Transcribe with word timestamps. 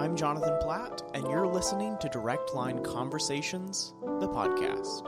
I'm 0.00 0.16
Jonathan 0.16 0.56
Platt, 0.62 1.02
and 1.12 1.28
you're 1.28 1.46
listening 1.46 1.98
to 1.98 2.08
Direct 2.08 2.54
Line 2.54 2.82
Conversations, 2.82 3.92
the 4.00 4.28
podcast. 4.28 5.04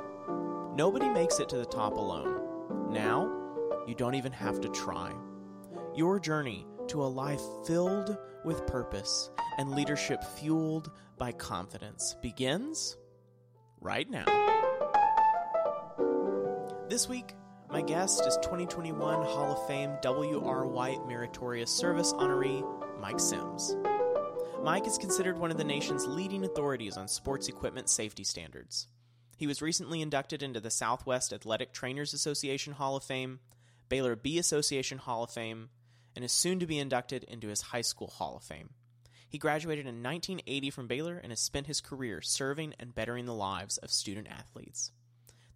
Nobody 0.76 1.08
makes 1.08 1.40
it 1.40 1.48
to 1.48 1.56
the 1.56 1.64
top 1.64 1.96
alone. 1.96 2.90
Now, 2.90 3.22
you 3.88 3.94
don't 3.94 4.16
even 4.16 4.32
have 4.32 4.60
to 4.60 4.68
try. 4.68 5.10
Your 5.94 6.20
journey 6.20 6.66
to 6.88 7.02
a 7.02 7.06
life 7.06 7.40
filled 7.66 8.18
with 8.44 8.66
purpose 8.66 9.30
and 9.56 9.70
leadership 9.70 10.22
fueled 10.22 10.90
by 11.16 11.32
confidence 11.32 12.14
begins 12.20 12.98
right 13.80 14.10
now. 14.10 14.26
This 16.90 17.08
week, 17.08 17.32
my 17.70 17.80
guest 17.80 18.26
is 18.26 18.36
2021 18.42 19.24
Hall 19.24 19.52
of 19.52 19.66
Fame 19.66 19.92
W.R. 20.02 20.66
White 20.66 21.06
Meritorious 21.08 21.70
Service 21.70 22.12
honoree 22.12 22.62
Mike 23.00 23.20
Sims. 23.20 23.74
Mike 24.62 24.86
is 24.86 24.96
considered 24.96 25.36
one 25.36 25.50
of 25.50 25.56
the 25.56 25.64
nation's 25.64 26.06
leading 26.06 26.44
authorities 26.44 26.96
on 26.96 27.08
sports 27.08 27.48
equipment 27.48 27.90
safety 27.90 28.22
standards. 28.22 28.86
He 29.36 29.48
was 29.48 29.60
recently 29.60 30.00
inducted 30.00 30.40
into 30.40 30.60
the 30.60 30.70
Southwest 30.70 31.32
Athletic 31.32 31.72
Trainers 31.72 32.14
Association 32.14 32.72
Hall 32.74 32.94
of 32.94 33.02
Fame, 33.02 33.40
Baylor 33.88 34.14
B 34.14 34.38
Association 34.38 34.98
Hall 34.98 35.24
of 35.24 35.30
Fame, 35.30 35.70
and 36.14 36.24
is 36.24 36.30
soon 36.30 36.60
to 36.60 36.66
be 36.66 36.78
inducted 36.78 37.24
into 37.24 37.48
his 37.48 37.60
High 37.60 37.80
School 37.80 38.06
Hall 38.06 38.36
of 38.36 38.44
Fame. 38.44 38.70
He 39.28 39.36
graduated 39.36 39.84
in 39.84 40.00
1980 40.00 40.70
from 40.70 40.86
Baylor 40.86 41.16
and 41.16 41.32
has 41.32 41.40
spent 41.40 41.66
his 41.66 41.80
career 41.80 42.20
serving 42.20 42.74
and 42.78 42.94
bettering 42.94 43.26
the 43.26 43.34
lives 43.34 43.78
of 43.78 43.90
student 43.90 44.28
athletes. 44.30 44.92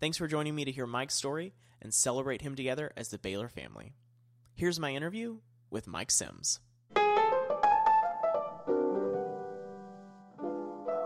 Thanks 0.00 0.16
for 0.16 0.26
joining 0.26 0.56
me 0.56 0.64
to 0.64 0.72
hear 0.72 0.86
Mike's 0.86 1.14
story 1.14 1.54
and 1.80 1.94
celebrate 1.94 2.42
him 2.42 2.56
together 2.56 2.92
as 2.96 3.10
the 3.10 3.18
Baylor 3.18 3.48
family. 3.48 3.92
Here's 4.56 4.80
my 4.80 4.94
interview 4.94 5.36
with 5.70 5.86
Mike 5.86 6.10
Sims. 6.10 6.58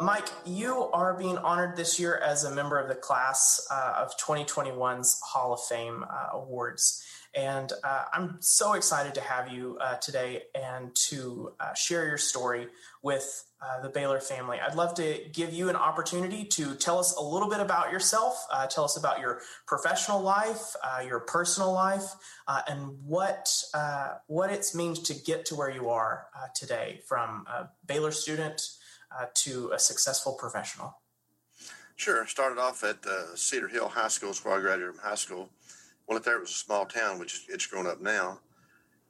Mike, 0.03 0.29
you 0.47 0.89
are 0.95 1.13
being 1.13 1.37
honored 1.37 1.77
this 1.77 2.01
year 2.01 2.17
as 2.25 2.45
a 2.45 2.51
member 2.51 2.79
of 2.79 2.89
the 2.89 2.95
class 2.95 3.67
uh, 3.71 3.97
of 3.99 4.17
2021's 4.17 5.21
Hall 5.21 5.53
of 5.53 5.61
Fame 5.65 6.07
uh, 6.09 6.39
awards. 6.39 7.05
And 7.35 7.71
uh, 7.85 8.05
I'm 8.11 8.39
so 8.41 8.73
excited 8.73 9.15
to 9.17 9.21
have 9.21 9.53
you 9.53 9.77
uh, 9.79 9.97
today 9.97 10.45
and 10.55 10.97
to 11.09 11.53
uh, 11.61 11.75
share 11.75 12.07
your 12.07 12.17
story 12.17 12.69
with 13.03 13.45
uh, 13.61 13.83
the 13.83 13.91
Baylor 13.91 14.21
family. 14.21 14.59
I'd 14.59 14.75
love 14.75 14.95
to 14.95 15.21
give 15.35 15.53
you 15.53 15.69
an 15.69 15.77
opportunity 15.77 16.47
to 16.47 16.75
tell 16.77 16.99
us 16.99 17.15
a 17.17 17.23
little 17.23 17.51
bit 17.51 17.61
about 17.61 17.93
yourself, 17.93 18.47
tell 18.71 18.85
us 18.85 18.97
about 18.97 19.21
your 19.21 19.43
professional 19.67 20.23
life, 20.23 20.75
your 21.07 21.21
personal 21.21 21.73
life, 21.73 22.15
and 22.49 22.97
what 23.05 23.51
what 24.29 24.51
it 24.51 24.67
means 24.75 25.01
to 25.01 25.15
get 25.15 25.45
to 25.47 25.55
where 25.55 25.71
you 25.71 25.91
are 25.91 26.27
today 26.55 27.03
from 27.07 27.45
a 27.47 27.69
Baylor 27.87 28.13
student 28.13 28.63
uh, 29.19 29.27
to 29.35 29.71
a 29.75 29.79
successful 29.79 30.35
professional? 30.35 30.97
Sure. 31.97 32.27
Started 32.27 32.59
off 32.59 32.83
at 32.83 33.05
uh, 33.07 33.35
Cedar 33.37 33.69
Hill 33.69 33.89
High 33.89 34.09
School, 34.09 34.33
where 34.43 34.57
I 34.57 34.61
graduated 34.61 34.95
from 34.95 35.05
high 35.05 35.17
school. 35.17 35.51
Well, 36.07 36.19
there 36.19 36.37
it 36.37 36.41
was 36.41 36.51
a 36.51 36.55
small 36.55 36.87
town, 36.87 37.19
which 37.19 37.45
it's 37.49 37.67
grown 37.67 37.87
up 37.87 38.01
now, 38.01 38.41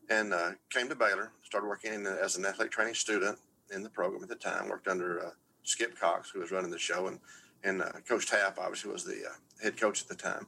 and 0.09 0.34
uh, 0.34 0.51
came 0.71 0.89
to 0.89 0.95
Baylor. 0.95 1.31
Started 1.45 1.69
working 1.69 1.95
in, 1.95 2.06
as 2.06 2.37
an 2.37 2.45
athletic 2.45 2.73
training 2.73 2.95
student 2.95 3.39
in 3.73 3.83
the 3.83 3.89
program 3.89 4.23
at 4.23 4.28
the 4.28 4.34
time. 4.34 4.69
Worked 4.69 4.89
under 4.89 5.25
uh, 5.27 5.31
Skip 5.62 5.98
Cox, 5.98 6.31
who 6.31 6.41
was 6.41 6.51
running 6.51 6.71
the 6.71 6.78
show, 6.78 7.06
and 7.06 7.21
and 7.62 7.83
uh, 7.83 7.93
Coach 8.09 8.27
Teaff 8.27 8.59
obviously 8.59 8.91
was 8.91 9.05
the 9.05 9.23
uh, 9.25 9.62
head 9.62 9.77
coach 9.77 10.03
at 10.03 10.09
the 10.09 10.15
time, 10.15 10.47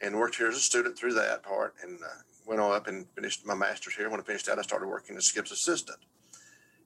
and 0.00 0.14
worked 0.14 0.36
here 0.36 0.48
as 0.48 0.56
a 0.56 0.60
student 0.60 0.98
through 0.98 1.14
that 1.14 1.42
part, 1.42 1.74
and 1.82 1.98
went 2.46 2.60
on 2.60 2.72
up 2.72 2.88
and 2.88 3.06
finished 3.14 3.46
my 3.46 3.54
master's 3.54 3.94
here. 3.94 4.10
When 4.10 4.20
I 4.20 4.22
finished 4.24 4.46
that, 4.46 4.58
I 4.58 4.62
started 4.62 4.86
working 4.86 5.16
as 5.16 5.24
Skip's 5.24 5.52
assistant 5.52 5.98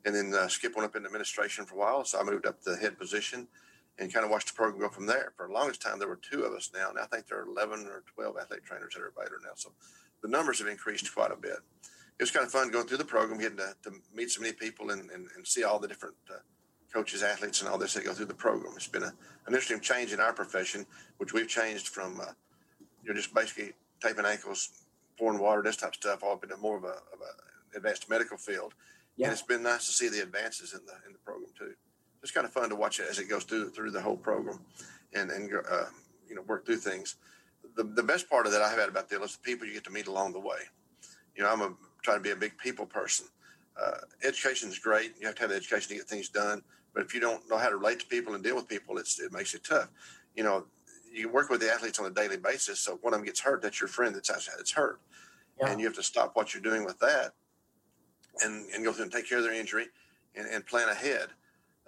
and 0.05 0.15
then 0.15 0.35
uh, 0.35 0.49
Skip 0.49 0.77
went 0.77 0.87
up 0.87 0.97
in 0.97 1.07
administration 1.07 1.65
for 1.65 1.75
a 1.75 1.79
while, 1.79 2.05
so 2.05 2.21
I 2.21 2.25
moved 2.25 2.47
up 2.47 2.63
to 2.63 2.71
the 2.71 2.77
head 2.77 2.99
position 2.99 3.49
and 3.99 4.13
kind 4.13 4.25
of 4.25 4.31
watched 4.31 4.49
the 4.49 4.55
program 4.55 4.81
go 4.81 4.89
from 4.89 5.07
there. 5.07 5.33
For 5.37 5.47
the 5.47 5.53
longest 5.53 5.81
time, 5.81 5.99
there 5.99 6.09
were 6.09 6.21
two 6.31 6.43
of 6.43 6.53
us 6.53 6.71
now, 6.75 6.91
and 6.91 6.99
I 6.99 7.07
think 7.07 7.27
there 7.27 7.41
are 7.41 7.47
11 7.47 7.87
or 7.87 8.03
12 8.15 8.37
athletic 8.39 8.65
trainers 8.65 8.95
that 8.95 9.03
are 9.03 9.13
Baylor 9.17 9.39
now. 9.43 9.53
So 9.55 9.73
the 10.23 10.29
numbers 10.29 10.59
have 10.59 10.69
increased 10.69 11.13
quite 11.15 11.31
a 11.31 11.37
bit. 11.37 11.59
It 12.19 12.23
was 12.23 12.31
kind 12.31 12.45
of 12.45 12.53
fun 12.53 12.71
going 12.71 12.87
through 12.87 12.99
the 12.99 13.05
program, 13.05 13.41
getting 13.41 13.59
to, 13.59 13.75
to 13.85 13.93
meet 14.15 14.31
so 14.31 14.41
many 14.41 14.53
people 14.53 14.91
and, 14.91 15.11
and, 15.11 15.29
and 15.37 15.47
see 15.47 15.65
all 15.65 15.79
the 15.79 15.89
different 15.89 16.17
uh, 16.31 16.39
coaches, 16.93 17.23
athletes, 17.23 17.61
and 17.61 17.69
all 17.69 17.79
this 17.79 17.95
that 17.95 18.05
go 18.05 18.13
through 18.13 18.27
the 18.27 18.35
program. 18.35 18.73
It's 18.77 18.87
been 18.87 19.03
a, 19.03 19.07
an 19.47 19.49
interesting 19.49 19.81
change 19.81 20.13
in 20.13 20.21
our 20.21 20.33
profession, 20.33 20.87
which 21.19 21.33
we've 21.33 21.49
changed 21.49 21.89
from 21.89 22.21
uh, 22.21 22.27
you 23.03 23.11
know 23.11 23.15
just 23.15 23.35
basically 23.35 23.73
taping 24.01 24.27
ankles, 24.27 24.85
pouring 25.19 25.41
water, 25.41 25.63
this 25.63 25.77
type 25.77 25.91
of 25.91 25.97
stuff, 25.97 26.23
all 26.23 26.39
into 26.41 26.57
more 26.57 26.77
of 26.77 26.85
a, 26.85 26.89
of 26.89 27.21
a 27.21 27.77
advanced 27.77 28.09
medical 28.09 28.37
field 28.37 28.75
yeah. 29.17 29.27
And 29.27 29.33
it's 29.33 29.43
been 29.43 29.63
nice 29.63 29.87
to 29.87 29.93
see 29.93 30.09
the 30.09 30.23
advances 30.23 30.73
in 30.73 30.81
the 30.87 30.95
in 31.07 31.13
the 31.13 31.19
program 31.19 31.51
too. 31.57 31.75
It's 32.23 32.33
kind 32.33 32.47
of 32.47 32.53
fun 32.53 32.69
to 32.71 32.77
watch 32.77 33.01
it 33.01 33.07
as 33.09 33.19
it 33.19 33.29
goes 33.29 33.45
through 33.45 33.71
through 33.71 33.91
the 33.91 34.01
whole 34.01 34.17
program, 34.17 34.59
and 35.13 35.31
and 35.31 35.51
uh, 35.71 35.87
you 36.29 36.35
know 36.35 36.43
work 36.43 36.67
through 36.67 36.79
things. 36.79 37.17
The 37.77 37.85
the 37.85 38.03
best 38.03 38.29
part 38.29 38.47
of 38.47 38.53
that 38.53 38.63
I've 38.63 38.79
had 38.79 38.89
about 38.89 39.09
the 39.09 39.23
is 39.23 39.37
the 39.37 39.43
people 39.43 39.67
you 39.67 39.75
get 39.75 39.85
to 39.85 39.91
meet 39.91 40.07
along 40.07 40.33
the 40.33 40.41
way. 40.41 40.59
You 41.37 41.45
know, 41.45 41.53
I'm 41.53 41.63
a 41.63 41.75
trying 42.03 42.19
to 42.19 42.23
be 42.23 42.31
a 42.31 42.37
big 42.37 42.57
people 42.59 42.87
person. 42.87 43.27
Uh, 43.81 43.99
education 44.23 44.69
is 44.69 44.79
great. 44.79 45.15
You 45.19 45.27
have 45.27 45.35
to 45.37 45.43
have 45.43 45.51
the 45.51 45.57
education 45.57 45.89
to 45.89 45.95
get 45.97 46.05
things 46.05 46.29
done. 46.29 46.63
But 46.93 47.03
if 47.03 47.13
you 47.15 47.21
don't 47.21 47.49
know 47.51 47.59
how 47.59 47.71
to 47.71 47.77
relate 47.77 47.99
to 48.01 48.07
people 48.07 48.35
and 48.35 48.45
deal 48.45 48.55
with 48.55 48.69
people, 48.69 48.99
it's, 48.99 49.19
it 49.19 49.33
makes 49.33 49.53
it 49.55 49.65
tough. 49.65 49.91
You 50.37 50.45
know, 50.45 50.67
you 51.13 51.29
work 51.29 51.51
with 51.51 51.61
the 51.61 51.73
athletes 51.73 51.99
on 51.99 52.07
a 52.07 52.11
daily 52.11 52.37
basis. 52.37 52.79
So 52.79 52.99
one 53.03 53.15
of 53.15 53.19
them 53.19 53.27
gets 53.27 53.41
hurt, 53.41 53.63
that's 53.63 53.81
your 53.81 53.89
friend 53.89 54.15
that's, 54.15 54.29
that's 54.29 54.71
hurt. 54.71 55.01
Yeah. 55.61 55.71
And 55.71 55.81
you 55.81 55.87
have 55.87 55.97
to 55.97 56.05
stop 56.05 56.37
what 56.37 56.55
you're 56.55 56.63
doing 56.63 56.85
with 56.85 57.01
that 57.01 57.33
and, 58.43 58.67
and 58.75 58.85
go 58.85 58.93
through 58.93 59.05
and 59.05 59.13
take 59.13 59.29
care 59.29 59.39
of 59.39 59.45
their 59.45 59.55
injury 59.55 59.87
and, 60.35 60.47
and 60.47 60.67
plan 60.67 60.89
ahead 60.89 61.29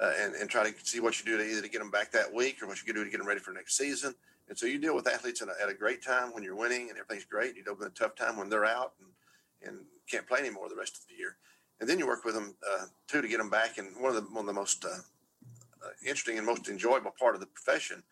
uh, 0.00 0.12
and, 0.18 0.34
and 0.34 0.50
try 0.50 0.68
to 0.68 0.74
see 0.84 1.00
what 1.00 1.18
you 1.18 1.24
do 1.24 1.38
to 1.38 1.44
either 1.44 1.62
to 1.62 1.68
get 1.68 1.78
them 1.78 1.90
back 1.90 2.12
that 2.12 2.32
week 2.32 2.62
or 2.62 2.66
what 2.66 2.78
you 2.78 2.84
can 2.84 2.94
do 2.94 3.04
to 3.04 3.10
get 3.10 3.18
them 3.18 3.26
ready 3.26 3.40
for 3.40 3.52
next 3.52 3.76
season. 3.76 4.14
And 4.48 4.56
so 4.56 4.66
you 4.66 4.78
deal 4.78 4.94
with 4.94 5.08
athletes 5.08 5.42
at 5.42 5.48
a, 5.48 5.54
at 5.62 5.68
a 5.68 5.74
great 5.74 6.02
time 6.04 6.32
when 6.32 6.42
you're 6.42 6.56
winning 6.56 6.88
and 6.88 6.98
everything's 6.98 7.24
great. 7.24 7.56
You 7.56 7.64
deal 7.64 7.74
with 7.74 7.88
a 7.88 7.90
tough 7.90 8.14
time 8.14 8.36
when 8.36 8.48
they're 8.48 8.64
out 8.64 8.92
and, 9.00 9.68
and 9.68 9.84
can't 10.08 10.26
play 10.26 10.38
anymore 10.38 10.68
the 10.68 10.76
rest 10.76 10.96
of 10.96 11.06
the 11.08 11.16
year. 11.16 11.36
And 11.80 11.88
then 11.88 11.98
you 11.98 12.06
work 12.06 12.24
with 12.24 12.34
them 12.34 12.54
uh, 12.66 12.86
too 13.08 13.20
to 13.20 13.28
get 13.28 13.38
them 13.38 13.50
back. 13.50 13.78
And 13.78 13.88
one 14.00 14.14
of 14.14 14.16
the 14.16 14.22
one 14.30 14.40
of 14.40 14.46
the 14.46 14.52
most 14.52 14.84
uh, 14.84 14.88
uh, 14.88 15.90
interesting 16.02 16.38
and 16.38 16.46
most 16.46 16.68
enjoyable 16.68 17.12
part 17.18 17.34
of 17.34 17.40
the 17.40 17.46
profession 17.46 18.02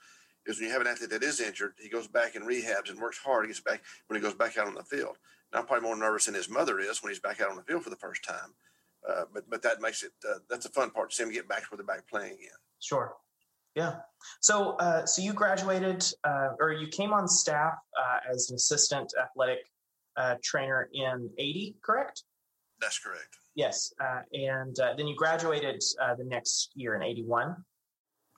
is 0.47 0.59
when 0.59 0.67
you 0.67 0.73
have 0.73 0.83
an 0.83 0.87
athlete 0.87 1.11
that 1.11 1.23
is 1.23 1.41
injured, 1.41 1.75
he 1.81 1.89
goes 1.89 2.07
back 2.07 2.35
and 2.35 2.47
rehabs 2.47 2.91
and 2.91 3.01
works 3.01 3.19
hard. 3.19 3.45
He 3.45 3.49
gets 3.49 3.61
back 3.61 3.83
when 4.09 4.21
he 4.21 4.23
goes 4.23 4.35
back 4.35 4.59
out 4.59 4.67
on 4.67 4.75
the 4.75 4.83
field. 4.83 5.17
I'm 5.55 5.67
probably 5.67 5.87
more 5.87 5.97
nervous 5.97 6.27
than 6.27 6.35
his 6.35 6.49
mother 6.49 6.79
is 6.81 7.03
when 7.03 7.11
he's 7.11 7.21
back 7.21 7.41
out 7.41 7.51
on 7.51 7.57
the 7.57 7.63
field 7.63 7.85
for 7.85 7.91
the 7.91 7.97
first 7.97 8.25
time. 8.25 8.55
Uh, 9.09 9.25
but 9.33 9.49
but 9.51 9.63
that 9.63 9.81
makes 9.81 10.03
it 10.03 10.13
uh, 10.29 10.39
that's 10.49 10.67
a 10.67 10.71
fun 10.71 10.91
part 10.91 11.11
to 11.11 11.17
see 11.17 11.23
him 11.23 11.31
get 11.31 11.49
back 11.49 11.61
to 11.61 11.67
where 11.71 11.77
they're 11.77 11.87
back 11.87 12.09
playing 12.09 12.33
again. 12.33 12.59
Sure. 12.81 13.15
Yeah. 13.75 13.97
So 14.41 14.73
uh, 14.77 15.05
so 15.05 15.21
you 15.21 15.33
graduated 15.33 16.05
uh, 16.25 16.51
or 16.59 16.73
you 16.73 16.89
came 16.89 17.13
on 17.13 17.29
staff 17.29 17.75
uh, 17.99 18.33
as 18.33 18.49
an 18.51 18.57
assistant 18.57 19.13
athletic 19.21 19.59
uh, 20.17 20.37
trainer 20.43 20.89
in 20.93 21.29
'80, 21.39 21.77
correct? 21.85 22.23
That's 22.81 22.99
correct. 22.99 23.37
Yes, 23.55 23.93
and 24.33 24.75
then 24.97 25.07
you 25.07 25.15
graduated 25.17 25.83
the 26.19 26.25
next 26.25 26.71
year 26.75 26.95
in 26.95 27.03
'81. 27.03 27.57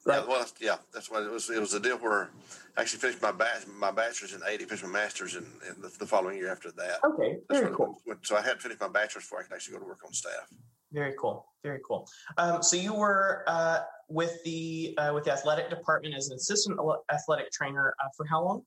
Right. 0.07 0.21
Yeah, 0.21 0.29
well, 0.29 0.47
yeah, 0.61 0.77
that's 0.95 1.11
what 1.11 1.25
it 1.25 1.33
was. 1.33 1.51
It 1.51 1.59
was 1.59 1.75
a 1.75 1.81
deal 1.81 1.99
where 1.99 2.31
I 2.77 2.83
actually 2.83 3.01
finished 3.01 3.21
my 3.21 3.33
batch, 3.33 3.67
my 3.67 3.91
bachelor's 3.91 4.35
in 4.35 4.41
'80, 4.47 4.65
finished 4.67 4.85
my 4.85 4.91
master's 4.91 5.35
in, 5.35 5.45
in 5.69 5.83
the, 5.83 5.91
the, 5.99 6.07
following 6.07 6.39
year 6.39 6.49
after 6.49 6.71
that. 6.71 7.01
Okay, 7.05 7.39
very 7.51 7.75
cool. 7.75 8.01
so 8.23 8.37
I 8.37 8.41
had 8.41 8.63
finished 8.63 8.81
my 8.81 8.87
bachelor's 8.87 9.25
before 9.25 9.41
I 9.41 9.43
could 9.43 9.55
actually 9.55 9.75
go 9.75 9.81
to 9.81 9.87
work 9.87 10.05
on 10.07 10.13
staff. 10.13 10.47
Very 10.93 11.15
cool, 11.19 11.45
very 11.65 11.81
cool. 11.85 12.09
Um, 12.39 12.63
so 12.63 12.77
you 12.77 12.95
were 12.95 13.43
uh, 13.49 13.81
with 14.09 14.41
the 14.45 14.95
uh, 14.97 15.11
with 15.13 15.25
the 15.25 15.33
athletic 15.33 15.71
department 15.71 16.15
as 16.15 16.29
an 16.29 16.37
assistant 16.37 16.79
athletic 17.13 17.51
trainer 17.51 17.93
uh, 17.99 18.09
for 18.17 18.27
how 18.27 18.45
long? 18.45 18.63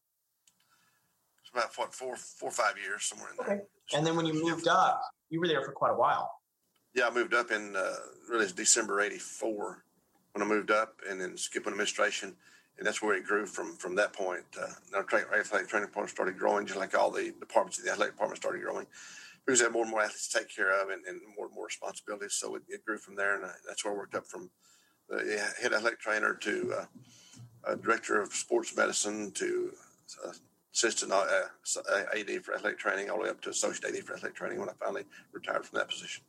It's 1.42 1.52
about 1.54 1.72
what, 1.78 1.96
four, 1.96 2.18
four 2.18 2.50
or 2.50 2.52
five 2.52 2.74
years, 2.84 3.06
somewhere 3.06 3.30
in 3.34 3.40
okay. 3.40 3.48
there. 3.48 3.98
And 3.98 4.06
then 4.06 4.18
when 4.18 4.26
you 4.26 4.34
moved 4.34 4.68
up, 4.68 5.02
you 5.30 5.40
were 5.40 5.48
there 5.48 5.64
for 5.64 5.72
quite 5.72 5.92
a 5.92 5.98
while. 5.98 6.30
Yeah, 6.94 7.08
I 7.08 7.12
moved 7.12 7.34
up 7.34 7.50
in 7.50 7.78
uh, 7.78 7.94
really 8.30 8.48
December 8.54 9.00
'84 9.00 9.86
when 10.34 10.44
I 10.44 10.46
moved 10.46 10.72
up, 10.72 10.96
and 11.10 11.20
then 11.20 11.38
skipping 11.38 11.72
administration, 11.72 12.36
and 12.78 12.88
that's 12.88 13.02
where 13.02 13.16
it 13.16 13.26
grew 13.26 13.46
from. 13.46 13.76
From 13.76 13.96
that 13.96 14.14
point, 14.14 14.44
uh, 14.60 14.68
our 14.96 15.02
athletic 15.02 15.68
training 15.68 15.88
department 15.88 16.10
started 16.10 16.38
growing, 16.38 16.66
just 16.66 16.80
like 16.80 16.98
all 16.98 17.12
the 17.12 17.34
departments 17.40 17.80
of 17.80 17.86
the 17.86 17.92
athletic 17.92 18.14
department 18.16 18.42
started 18.42 18.62
growing, 18.62 18.86
because 19.46 19.60
we 19.60 19.64
had 19.66 19.74
more 19.74 19.84
and 19.84 19.92
more 19.92 20.02
athletes 20.02 20.28
to 20.30 20.40
take 20.40 20.56
care 20.56 20.82
of, 20.82 20.90
and, 20.90 21.06
and 21.06 21.20
more 21.36 21.48
and 21.48 21.56
more 21.56 21.66
responsibilities. 21.66 22.34
So 22.34 22.56
it, 22.56 22.64
it 22.70 22.86
grew 22.86 22.98
from 22.98 23.16
there, 23.16 23.36
and 23.36 23.46
I, 23.46 23.52
that's 23.68 23.84
where 23.84 23.94
I 23.94 23.98
worked 23.98 24.16
up 24.16 24.28
from 24.28 24.50
the 25.10 25.54
head 25.62 25.74
athletic 25.74 26.00
trainer 26.00 26.36
to 26.36 26.74
uh, 27.66 27.76
director 27.76 28.22
of 28.22 28.34
sports 28.34 28.76
medicine 28.76 29.32
to 29.32 29.72
uh, 30.26 30.32
assistant 30.74 31.12
uh, 31.12 31.24
AD 32.16 32.44
for 32.44 32.56
athletic 32.56 32.80
training, 32.80 33.10
all 33.10 33.18
the 33.18 33.24
way 33.24 33.30
up 33.30 33.42
to 33.42 33.50
associate 33.50 33.96
AD 33.96 34.04
for 34.04 34.14
athletic 34.16 34.36
training 34.36 34.60
when 34.60 34.70
I 34.70 34.74
finally 34.80 35.04
retired 35.32 35.66
from 35.66 35.80
that 35.80 35.90
position. 35.90 36.24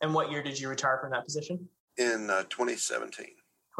And 0.00 0.14
what 0.14 0.30
year 0.30 0.42
did 0.42 0.58
you 0.58 0.68
retire 0.68 0.98
from 1.00 1.10
that 1.10 1.24
position? 1.24 1.68
In 1.98 2.30
uh, 2.30 2.44
2017. 2.48 3.26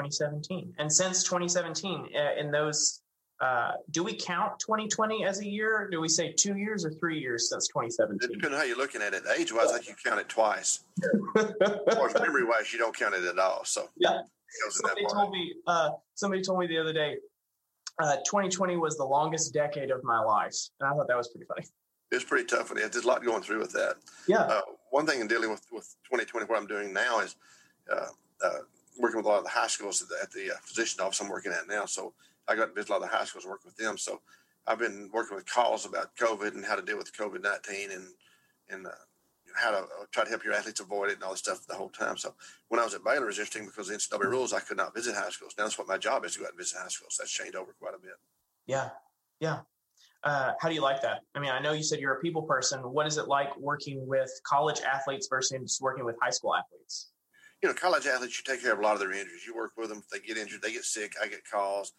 2017. 0.08 0.75
And 0.79 0.93
since 0.93 1.23
2017, 1.25 2.08
uh, 2.14 2.41
in 2.41 2.50
those, 2.50 3.02
uh, 3.41 3.73
do 3.91 4.02
we 4.02 4.14
count 4.14 4.58
2020 4.58 5.25
as 5.25 5.41
a 5.41 5.47
year? 5.47 5.88
Do 5.91 6.00
we 6.00 6.08
say 6.08 6.32
two 6.32 6.56
years 6.56 6.85
or 6.85 6.91
three 6.91 7.19
years 7.19 7.49
since 7.50 7.69
2017? 7.69 8.19
Depending 8.20 8.52
on 8.52 8.58
how 8.58 8.64
you're 8.64 8.76
looking 8.76 9.02
at 9.02 9.14
it. 9.14 9.23
Age 9.38 9.52
wise, 9.52 9.70
I 9.70 9.79
think 9.79 9.88
you 9.88 9.94
count 10.05 10.20
it 10.20 10.29
twice. 10.29 10.81
memory 11.35 12.44
wise, 12.44 12.73
you 12.73 12.79
don't 12.79 12.97
count 12.97 13.14
it 13.14 13.25
at 13.25 13.38
all. 13.38 13.64
So 13.64 13.88
yeah, 13.97 14.23
somebody 14.70 15.06
told 15.12 15.32
me. 15.32 15.55
Uh, 15.67 15.91
somebody 16.14 16.43
told 16.43 16.58
me 16.58 16.67
the 16.67 16.79
other 16.79 16.93
day. 16.93 17.17
Uh, 18.02 18.17
2020 18.25 18.76
was 18.76 18.97
the 18.97 19.05
longest 19.05 19.52
decade 19.52 19.91
of 19.91 20.02
my 20.05 20.20
life, 20.20 20.56
and 20.81 20.88
I 20.88 20.94
thought 20.94 21.08
that 21.08 21.17
was 21.17 21.29
pretty 21.29 21.47
funny. 21.47 21.67
It's 22.11 22.25
pretty 22.25 22.47
tough, 22.47 22.70
and 22.70 22.79
there's 22.79 23.05
a 23.05 23.06
lot 23.06 23.23
going 23.23 23.43
through 23.43 23.61
with 23.61 23.73
that. 23.73 23.97
Yeah. 24.26 24.41
Uh, 24.41 24.61
one 24.91 25.06
thing 25.06 25.20
in 25.20 25.29
dealing 25.29 25.50
with 25.50 25.62
with 25.70 25.94
2020, 26.05 26.47
what 26.47 26.58
I'm 26.58 26.67
doing 26.67 26.93
now 26.93 27.20
is 27.20 27.37
uh, 27.93 28.06
uh, 28.43 28.58
working 28.98 29.19
with 29.19 29.26
a 29.26 29.28
lot 29.28 29.38
of 29.38 29.44
the 29.44 29.50
high 29.50 29.66
schools 29.66 30.02
at 30.02 30.08
the, 30.08 30.16
at 30.22 30.31
the 30.32 30.52
uh, 30.52 30.58
physician 30.62 31.00
office 31.00 31.20
I'm 31.20 31.28
working 31.28 31.52
at 31.52 31.69
now. 31.69 31.87
So 31.87 32.12
I 32.48 32.56
got 32.56 32.66
to 32.66 32.72
visit 32.72 32.90
a 32.90 32.92
lot 32.92 33.02
of 33.02 33.10
the 33.10 33.16
high 33.16 33.25
schools 33.25 33.44
and 33.44 33.50
work 33.50 33.64
with 33.64 33.76
them. 33.76 33.96
So 33.96 34.20
I've 34.66 34.78
been 34.78 35.10
working 35.12 35.37
with 35.37 35.46
calls 35.46 35.87
about 35.87 36.16
COVID 36.16 36.54
and 36.54 36.64
how 36.64 36.76
to 36.76 36.82
deal 36.82 36.98
with 36.98 37.12
COVID 37.12 37.42
19 37.42 37.90
and 37.90 38.06
and 38.69 38.87
uh, 38.87 38.90
how 39.54 39.70
to 39.70 39.78
uh, 39.78 40.06
try 40.12 40.25
to 40.25 40.31
help 40.31 40.44
your 40.44 40.54
athletes 40.54 40.81
avoid 40.81 41.10
it 41.10 41.14
and 41.14 41.22
all 41.25 41.31
this 41.31 41.40
stuff 41.40 41.66
the 41.66 41.75
whole 41.75 41.88
time. 41.88 42.16
So 42.16 42.34
when 42.69 42.81
I 42.81 42.84
was 42.84 42.94
at 42.94 43.04
Baylor, 43.04 43.25
it 43.25 43.26
was 43.26 43.38
interesting 43.38 43.66
because 43.66 43.88
the 43.88 43.94
NCAA 43.94 44.31
rules, 44.31 44.52
I 44.52 44.60
could 44.60 44.76
not 44.76 44.94
visit 44.94 45.14
high 45.14 45.31
schools. 45.31 45.54
Now 45.58 45.64
that's 45.64 45.78
what 45.78 45.88
my 45.88 45.98
job 45.98 46.25
is 46.25 46.34
to 46.34 46.40
go 46.40 46.44
out 46.44 46.52
and 46.52 46.58
visit 46.58 46.78
high 46.78 46.88
schools. 46.88 47.16
That's 47.19 47.32
changed 47.32 47.56
over 47.56 47.75
quite 47.81 47.94
a 47.94 47.98
bit. 47.98 48.12
Yeah, 48.66 48.90
yeah. 49.40 49.60
Uh, 50.22 50.52
how 50.60 50.69
do 50.69 50.75
you 50.75 50.82
like 50.82 51.00
that? 51.02 51.20
I 51.34 51.40
mean, 51.40 51.50
I 51.50 51.60
know 51.60 51.72
you 51.72 51.82
said 51.82 51.98
you're 51.98 52.14
a 52.14 52.20
people 52.20 52.42
person. 52.42 52.81
What 52.81 53.06
is 53.06 53.16
it 53.16 53.26
like 53.26 53.56
working 53.58 54.06
with 54.06 54.31
college 54.44 54.81
athletes 54.81 55.28
versus 55.28 55.78
working 55.81 56.04
with 56.04 56.16
high 56.20 56.31
school 56.31 56.54
athletes? 56.54 57.10
You 57.62 57.69
know, 57.69 57.75
college 57.75 58.07
athletes, 58.07 58.39
you 58.39 58.51
take 58.51 58.62
care 58.62 58.73
of 58.73 58.79
a 58.79 58.83
lot 58.83 58.95
of 58.95 59.01
their 59.01 59.12
injuries. 59.12 59.45
You 59.47 59.55
work 59.55 59.73
with 59.77 59.91
them. 59.91 59.99
If 59.99 60.09
they 60.09 60.27
get 60.27 60.39
injured, 60.39 60.62
they 60.62 60.73
get 60.73 60.85
sick. 60.85 61.15
I 61.23 61.29
get 61.29 61.49
calls. 61.51 61.93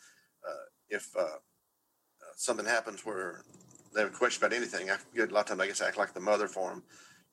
Uh, 0.48 0.66
if 0.90 1.08
uh, 1.16 1.22
uh 1.22 2.34
something 2.36 2.66
happens 2.66 3.06
where 3.06 3.44
they 3.94 4.02
have 4.02 4.14
a 4.14 4.18
question 4.18 4.44
about 4.44 4.56
anything, 4.56 4.90
I 4.90 4.98
get 5.16 5.32
a 5.32 5.34
lot 5.34 5.42
of 5.42 5.46
times 5.48 5.62
I 5.62 5.68
get 5.68 5.76
to 5.76 5.86
act 5.86 5.98
like 5.98 6.14
the 6.14 6.20
mother 6.20 6.48
for 6.48 6.70
them. 6.70 6.84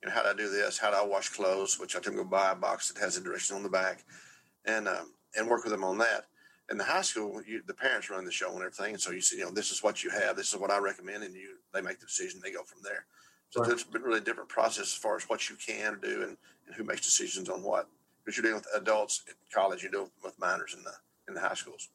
You 0.01 0.09
know, 0.09 0.15
how 0.15 0.23
do 0.23 0.29
I 0.29 0.33
do 0.33 0.49
this? 0.49 0.77
How 0.77 0.91
do 0.91 0.97
I 0.97 1.05
wash 1.05 1.29
clothes? 1.29 1.79
Which 1.79 1.95
I 1.95 1.99
tell 1.99 2.13
them 2.13 2.23
go 2.23 2.29
buy 2.29 2.51
a 2.51 2.55
box 2.55 2.91
that 2.91 3.01
has 3.01 3.17
a 3.17 3.21
direction 3.21 3.55
on 3.55 3.63
the 3.63 3.69
back, 3.69 4.03
and 4.65 4.87
um, 4.87 5.13
and 5.35 5.47
work 5.47 5.63
with 5.63 5.73
them 5.73 5.83
on 5.83 5.97
that 5.97 6.25
in 6.71 6.77
the 6.77 6.83
high 6.83 7.01
school, 7.01 7.41
you, 7.47 7.61
the 7.65 7.73
parents 7.73 8.09
run 8.09 8.25
the 8.25 8.31
show 8.31 8.51
and 8.51 8.59
everything. 8.59 8.93
And 8.93 9.01
so 9.01 9.11
you 9.11 9.21
see, 9.21 9.37
you 9.37 9.45
know, 9.45 9.51
this 9.51 9.71
is 9.71 9.81
what 9.81 10.03
you 10.03 10.09
have. 10.11 10.35
This 10.35 10.53
is 10.53 10.59
what 10.59 10.71
I 10.71 10.77
recommend. 10.77 11.23
And 11.23 11.33
you, 11.33 11.55
they 11.73 11.81
make 11.81 11.99
the 11.99 12.05
decision. 12.05 12.39
They 12.43 12.51
go 12.51 12.63
from 12.63 12.81
there. 12.83 13.05
So 13.49 13.61
right. 13.61 13.71
it's 13.71 13.83
been 13.83 14.03
really 14.03 14.21
different 14.21 14.49
process 14.49 14.83
as 14.83 14.93
far 14.93 15.15
as 15.15 15.23
what 15.23 15.49
you 15.49 15.55
can 15.55 15.99
do 16.01 16.21
and, 16.21 16.37
and 16.67 16.75
who 16.75 16.83
makes 16.83 17.01
decisions 17.01 17.49
on 17.49 17.63
what. 17.63 17.87
Because 18.29 18.43
you're 18.43 18.51
dealing 18.51 18.63
with 18.63 18.83
adults 18.83 19.23
at 19.27 19.33
college, 19.51 19.81
you're 19.81 19.91
dealing 19.91 20.11
with 20.23 20.37
minors 20.37 20.75
in 20.77 20.83
the, 20.83 20.91
in 21.27 21.33
the 21.33 21.39
high 21.39 21.55
schools. 21.55 21.89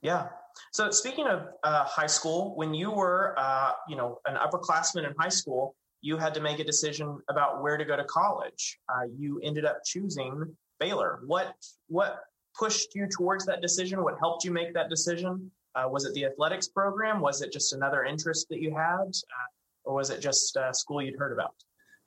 Yeah. 0.00 0.28
So 0.72 0.90
speaking 0.90 1.26
of 1.26 1.48
uh, 1.62 1.84
high 1.84 2.06
school, 2.06 2.56
when 2.56 2.72
you 2.72 2.90
were, 2.90 3.34
uh, 3.36 3.72
you 3.86 3.94
know, 3.94 4.18
an 4.24 4.36
upperclassman 4.36 5.06
in 5.06 5.14
high 5.18 5.28
school, 5.28 5.74
you 6.00 6.16
had 6.16 6.32
to 6.32 6.40
make 6.40 6.58
a 6.58 6.64
decision 6.64 7.18
about 7.28 7.62
where 7.62 7.76
to 7.76 7.84
go 7.84 7.96
to 7.96 8.04
college. 8.04 8.78
Uh, 8.88 9.08
you 9.14 9.42
ended 9.44 9.66
up 9.66 9.84
choosing 9.84 10.56
Baylor. 10.80 11.20
What 11.26 11.54
what 11.88 12.20
pushed 12.58 12.94
you 12.94 13.06
towards 13.06 13.44
that 13.44 13.60
decision? 13.60 14.02
What 14.02 14.14
helped 14.18 14.42
you 14.42 14.52
make 14.52 14.72
that 14.72 14.88
decision? 14.88 15.50
Uh, 15.74 15.86
was 15.90 16.06
it 16.06 16.14
the 16.14 16.24
athletics 16.24 16.66
program? 16.66 17.20
Was 17.20 17.42
it 17.42 17.52
just 17.52 17.74
another 17.74 18.04
interest 18.04 18.46
that 18.48 18.62
you 18.62 18.70
had? 18.74 19.08
Uh, 19.08 19.48
or 19.84 19.94
was 19.96 20.08
it 20.08 20.20
just 20.20 20.56
a 20.56 20.72
school 20.72 21.02
you'd 21.02 21.18
heard 21.18 21.32
about? 21.32 21.54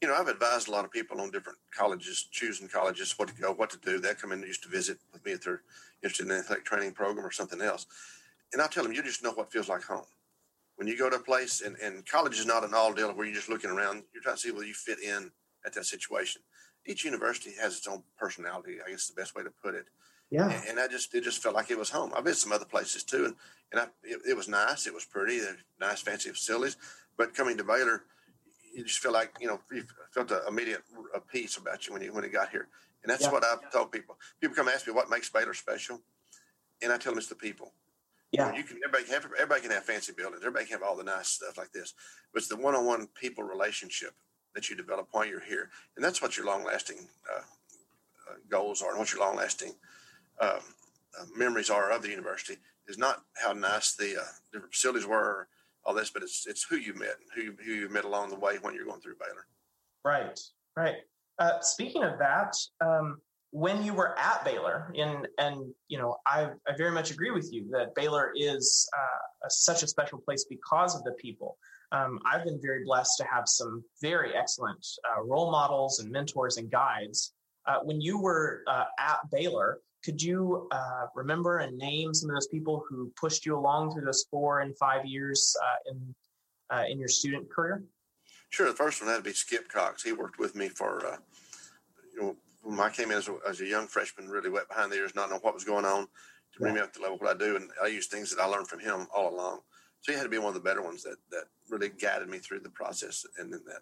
You 0.02 0.08
know, 0.08 0.16
I've 0.16 0.28
advised 0.28 0.68
a 0.68 0.72
lot 0.72 0.86
of 0.86 0.92
people 0.92 1.20
on 1.20 1.32
different 1.32 1.58
colleges, 1.76 2.28
choosing 2.32 2.68
colleges, 2.68 3.14
what 3.18 3.30
to 3.30 3.42
go, 3.42 3.52
what 3.52 3.72
to 3.72 3.78
do. 3.80 4.00
They 4.00 4.14
come 4.14 4.32
in 4.32 4.40
and 4.40 4.48
used 4.48 4.64
to 4.64 4.70
visit 4.70 5.00
with 5.12 5.26
me 5.26 5.32
if 5.32 5.44
they're 5.44 5.62
interested 6.04 6.28
in 6.28 6.32
an 6.32 6.40
athletic 6.40 6.66
training 6.66 6.92
program 6.92 7.26
or 7.26 7.32
something 7.32 7.62
else. 7.62 7.88
And 8.54 8.62
I 8.62 8.68
tell 8.68 8.84
them, 8.84 8.94
you 8.94 9.02
just 9.02 9.24
know 9.24 9.32
what 9.32 9.52
feels 9.52 9.70
like 9.70 9.84
home. 9.84 10.06
When 10.76 10.88
you 10.88 10.98
go 10.98 11.10
to 11.10 11.16
a 11.16 11.20
place, 11.20 11.62
and, 11.62 11.76
and 11.78 12.06
college 12.06 12.38
is 12.38 12.46
not 12.46 12.64
an 12.64 12.76
all 12.76 12.94
deal 12.94 13.12
where 13.12 13.26
you're 13.26 13.36
just 13.36 13.50
looking 13.50 13.72
around, 13.72 14.04
you're 14.14 14.22
trying 14.22 14.36
to 14.36 14.42
see 14.42 14.52
whether 14.52 14.68
you 14.68 14.76
fit 14.76 15.00
in 15.02 15.32
at 15.66 15.74
that 15.74 15.86
situation. 15.86 16.44
Each 16.86 17.04
university 17.04 17.54
has 17.60 17.78
its 17.78 17.88
own 17.88 18.04
personality, 18.18 18.78
I 18.86 18.92
guess 18.92 19.02
is 19.02 19.08
the 19.08 19.20
best 19.20 19.36
way 19.36 19.44
to 19.44 19.50
put 19.50 19.74
it. 19.74 19.86
Yeah. 20.30 20.50
And, 20.50 20.70
and, 20.70 20.80
I 20.80 20.88
just, 20.88 21.14
it 21.16 21.24
just 21.24 21.42
felt 21.42 21.56
like 21.56 21.72
it 21.72 21.78
was 21.78 21.90
home. 21.90 22.12
I've 22.16 22.24
been 22.24 22.36
some 22.36 22.52
other 22.52 22.66
places 22.66 23.04
too. 23.04 23.26
And, 23.26 23.36
and 23.72 23.82
I, 23.82 23.84
it, 24.04 24.20
it 24.30 24.38
was 24.38 24.48
nice. 24.48 24.86
It 24.86 24.94
was 24.94 25.06
pretty, 25.06 25.42
nice, 25.80 26.02
fancy 26.02 26.30
facilities. 26.30 26.78
But 27.18 27.34
coming 27.34 27.58
to 27.58 27.64
Baylor, 27.64 28.04
you 28.78 28.84
just 28.84 29.00
feel 29.00 29.12
like, 29.12 29.34
you 29.42 29.48
know, 29.48 29.60
you 29.72 29.84
felt 30.14 30.30
an 30.30 30.42
immediate 30.48 30.84
peace 31.32 31.58
about 31.58 31.88
you 31.88 31.94
when 31.94 32.04
you, 32.04 32.14
when 32.14 32.24
you 32.24 32.30
got 32.30 32.50
here. 32.50 32.68
And 33.02 33.12
that's 33.12 33.24
yeah. 33.24 33.32
what 33.32 33.44
I've 33.44 33.72
told 33.72 33.92
people. 33.92 34.18
People 34.40 34.56
come 34.56 34.68
ask 34.68 34.86
me 34.86 34.94
what 34.94 35.10
makes 35.10 35.30
Baylor 35.30 35.56
special. 35.56 36.00
And 36.84 36.92
I 36.94 36.98
tell 36.98 37.12
them 37.12 37.18
it's 37.18 37.28
the 37.28 37.36
people. 37.36 37.72
Yeah. 38.32 38.46
You, 38.46 38.52
know, 38.52 38.58
you 38.60 38.64
can, 38.64 38.78
everybody 38.86 39.04
can 39.06 39.14
have, 39.14 39.32
everybody 39.34 39.62
can 39.62 39.72
have 39.72 39.84
fancy 39.84 40.14
buildings. 40.16 40.44
Everybody 40.44 40.66
can 40.66 40.74
have 40.74 40.88
all 40.88 40.96
the 40.96 41.04
nice 41.04 41.30
stuff 41.30 41.58
like 41.58 41.72
this, 41.72 41.96
but 42.32 42.40
it's 42.40 42.50
the 42.50 42.56
one-on-one 42.56 43.08
people 43.20 43.44
relationship 43.44 44.14
that 44.54 44.70
you 44.70 44.76
develop 44.76 45.08
while 45.12 45.26
you're 45.26 45.40
here. 45.40 45.70
And 45.96 46.06
that's 46.06 46.22
what 46.22 46.38
your 46.38 46.46
long 46.46 46.64
lasting 46.64 46.98
uh, 47.34 47.40
uh, 47.40 48.36
goals 48.48 48.84
are 48.84 48.92
and 48.92 49.00
what 49.00 49.12
your 49.12 49.22
long 49.22 49.38
lasting 49.38 49.74
um, 50.40 50.60
uh, 51.20 51.26
memories 51.36 51.72
are 51.72 51.92
of 51.92 52.04
the 52.04 52.10
university 52.10 52.60
is 52.88 52.98
not 52.98 53.24
how 53.34 53.54
nice 53.54 53.96
the 53.96 54.18
uh, 54.20 54.26
different 54.52 54.74
facilities 54.74 55.08
were, 55.08 55.48
all 55.88 55.94
this, 55.94 56.10
but 56.10 56.22
it's 56.22 56.46
it's 56.46 56.66
who 56.70 56.76
you 56.76 56.94
met, 56.94 57.16
who 57.34 57.42
you, 57.42 57.56
who 57.66 57.72
you 57.72 57.90
met 57.90 58.06
along 58.06 58.30
the 58.30 58.36
way 58.38 58.58
when 58.62 58.76
you're 58.76 58.86
going 58.86 59.00
through 59.00 59.16
Baylor. 59.20 59.48
Right, 60.04 60.40
right. 60.76 60.96
Uh, 61.40 61.62
speaking 61.62 62.04
of 62.04 62.20
that, 62.20 62.56
um, 62.82 63.20
when 63.52 63.82
you 63.82 63.94
were 63.94 64.18
at 64.20 64.44
Baylor, 64.44 64.94
and 64.98 65.28
and 65.40 65.74
you 65.88 65.98
know, 65.98 66.18
I 66.28 66.50
I 66.68 66.76
very 66.78 66.92
much 66.92 67.10
agree 67.12 67.32
with 67.32 67.50
you 67.52 67.68
that 67.72 67.96
Baylor 67.96 68.34
is 68.36 68.90
uh, 68.96 69.48
a, 69.48 69.50
such 69.50 69.82
a 69.82 69.88
special 69.88 70.20
place 70.20 70.46
because 70.50 70.96
of 70.96 71.04
the 71.04 71.14
people. 71.14 71.58
Um, 71.94 72.20
I've 72.26 72.44
been 72.44 72.60
very 72.62 72.84
blessed 72.84 73.18
to 73.20 73.24
have 73.24 73.48
some 73.48 73.82
very 74.02 74.36
excellent 74.36 74.86
uh, 75.10 75.24
role 75.24 75.52
models 75.52 76.00
and 76.00 76.12
mentors 76.12 76.58
and 76.58 76.70
guides. 76.70 77.34
Uh, 77.66 77.80
when 77.84 78.02
you 78.02 78.20
were 78.20 78.64
uh, 78.68 78.86
at 79.00 79.20
Baylor, 79.32 79.80
could 80.04 80.22
you 80.22 80.68
uh, 80.72 81.08
remember 81.16 81.60
and 81.60 81.78
name 81.78 82.14
some 82.14 82.30
of 82.30 82.36
those 82.36 82.48
people 82.48 82.84
who 82.88 83.12
pushed 83.20 83.46
you 83.46 83.58
along 83.58 83.92
through 83.92 84.06
those 84.06 84.26
four 84.30 84.62
and 84.62 84.78
five 84.78 85.06
years 85.06 85.56
uh, 85.64 85.92
in 85.92 86.16
uh, 86.70 86.84
in 86.88 87.00
your 87.00 87.08
student 87.08 87.50
career? 87.50 87.84
Sure. 88.50 88.68
The 88.68 88.76
first 88.76 89.02
one 89.02 89.10
had 89.10 89.18
to 89.18 89.24
be 89.24 89.34
Skip 89.34 89.68
Cox. 89.70 90.04
He 90.04 90.14
worked 90.14 90.40
with 90.40 90.56
me 90.56 90.70
for 90.70 91.06
uh, 91.06 91.18
you 92.14 92.22
know 92.22 92.36
when 92.64 92.80
I 92.80 92.90
came 92.90 93.12
in 93.12 93.18
as 93.18 93.28
a, 93.28 93.38
as 93.48 93.62
a, 93.62 93.66
young 93.66 93.88
freshman, 93.88 94.28
really 94.28 94.50
wet 94.50 94.68
behind 94.68 94.92
the 94.92 94.98
ears, 94.98 95.16
not 95.16 95.30
knowing 95.30 95.42
what 95.42 95.54
was 95.54 95.64
going 95.64 95.86
on, 95.86 96.04
to 96.54 96.60
bring 96.60 96.74
me 96.74 96.82
up 96.82 96.92
to 96.94 97.00
the 97.00 97.04
level 97.04 97.18
what 97.18 97.34
I 97.34 97.38
do, 97.38 97.56
and 97.56 97.70
I 97.82 97.88
use 97.88 98.08
things 98.08 98.30
that 98.36 98.42
I 98.42 98.46
learned 98.46 98.68
from 98.68 98.80
him 98.80 99.08
all 99.16 99.34
along. 99.34 99.60
So 100.02 100.12
he 100.12 100.18
had 100.18 100.24
to 100.24 100.30
be 100.30 100.38
one 100.38 100.50
of 100.50 100.54
the 100.54 100.60
better 100.60 100.82
ones 100.82 101.04
that 101.04 101.18
that 101.32 101.46
really 101.70 101.90
guided 101.90 102.30
me 102.30 102.40
through 102.40 102.60
the 102.60 102.70
process, 102.70 103.26
and 103.38 103.52
then 103.52 103.62
that. 103.68 103.82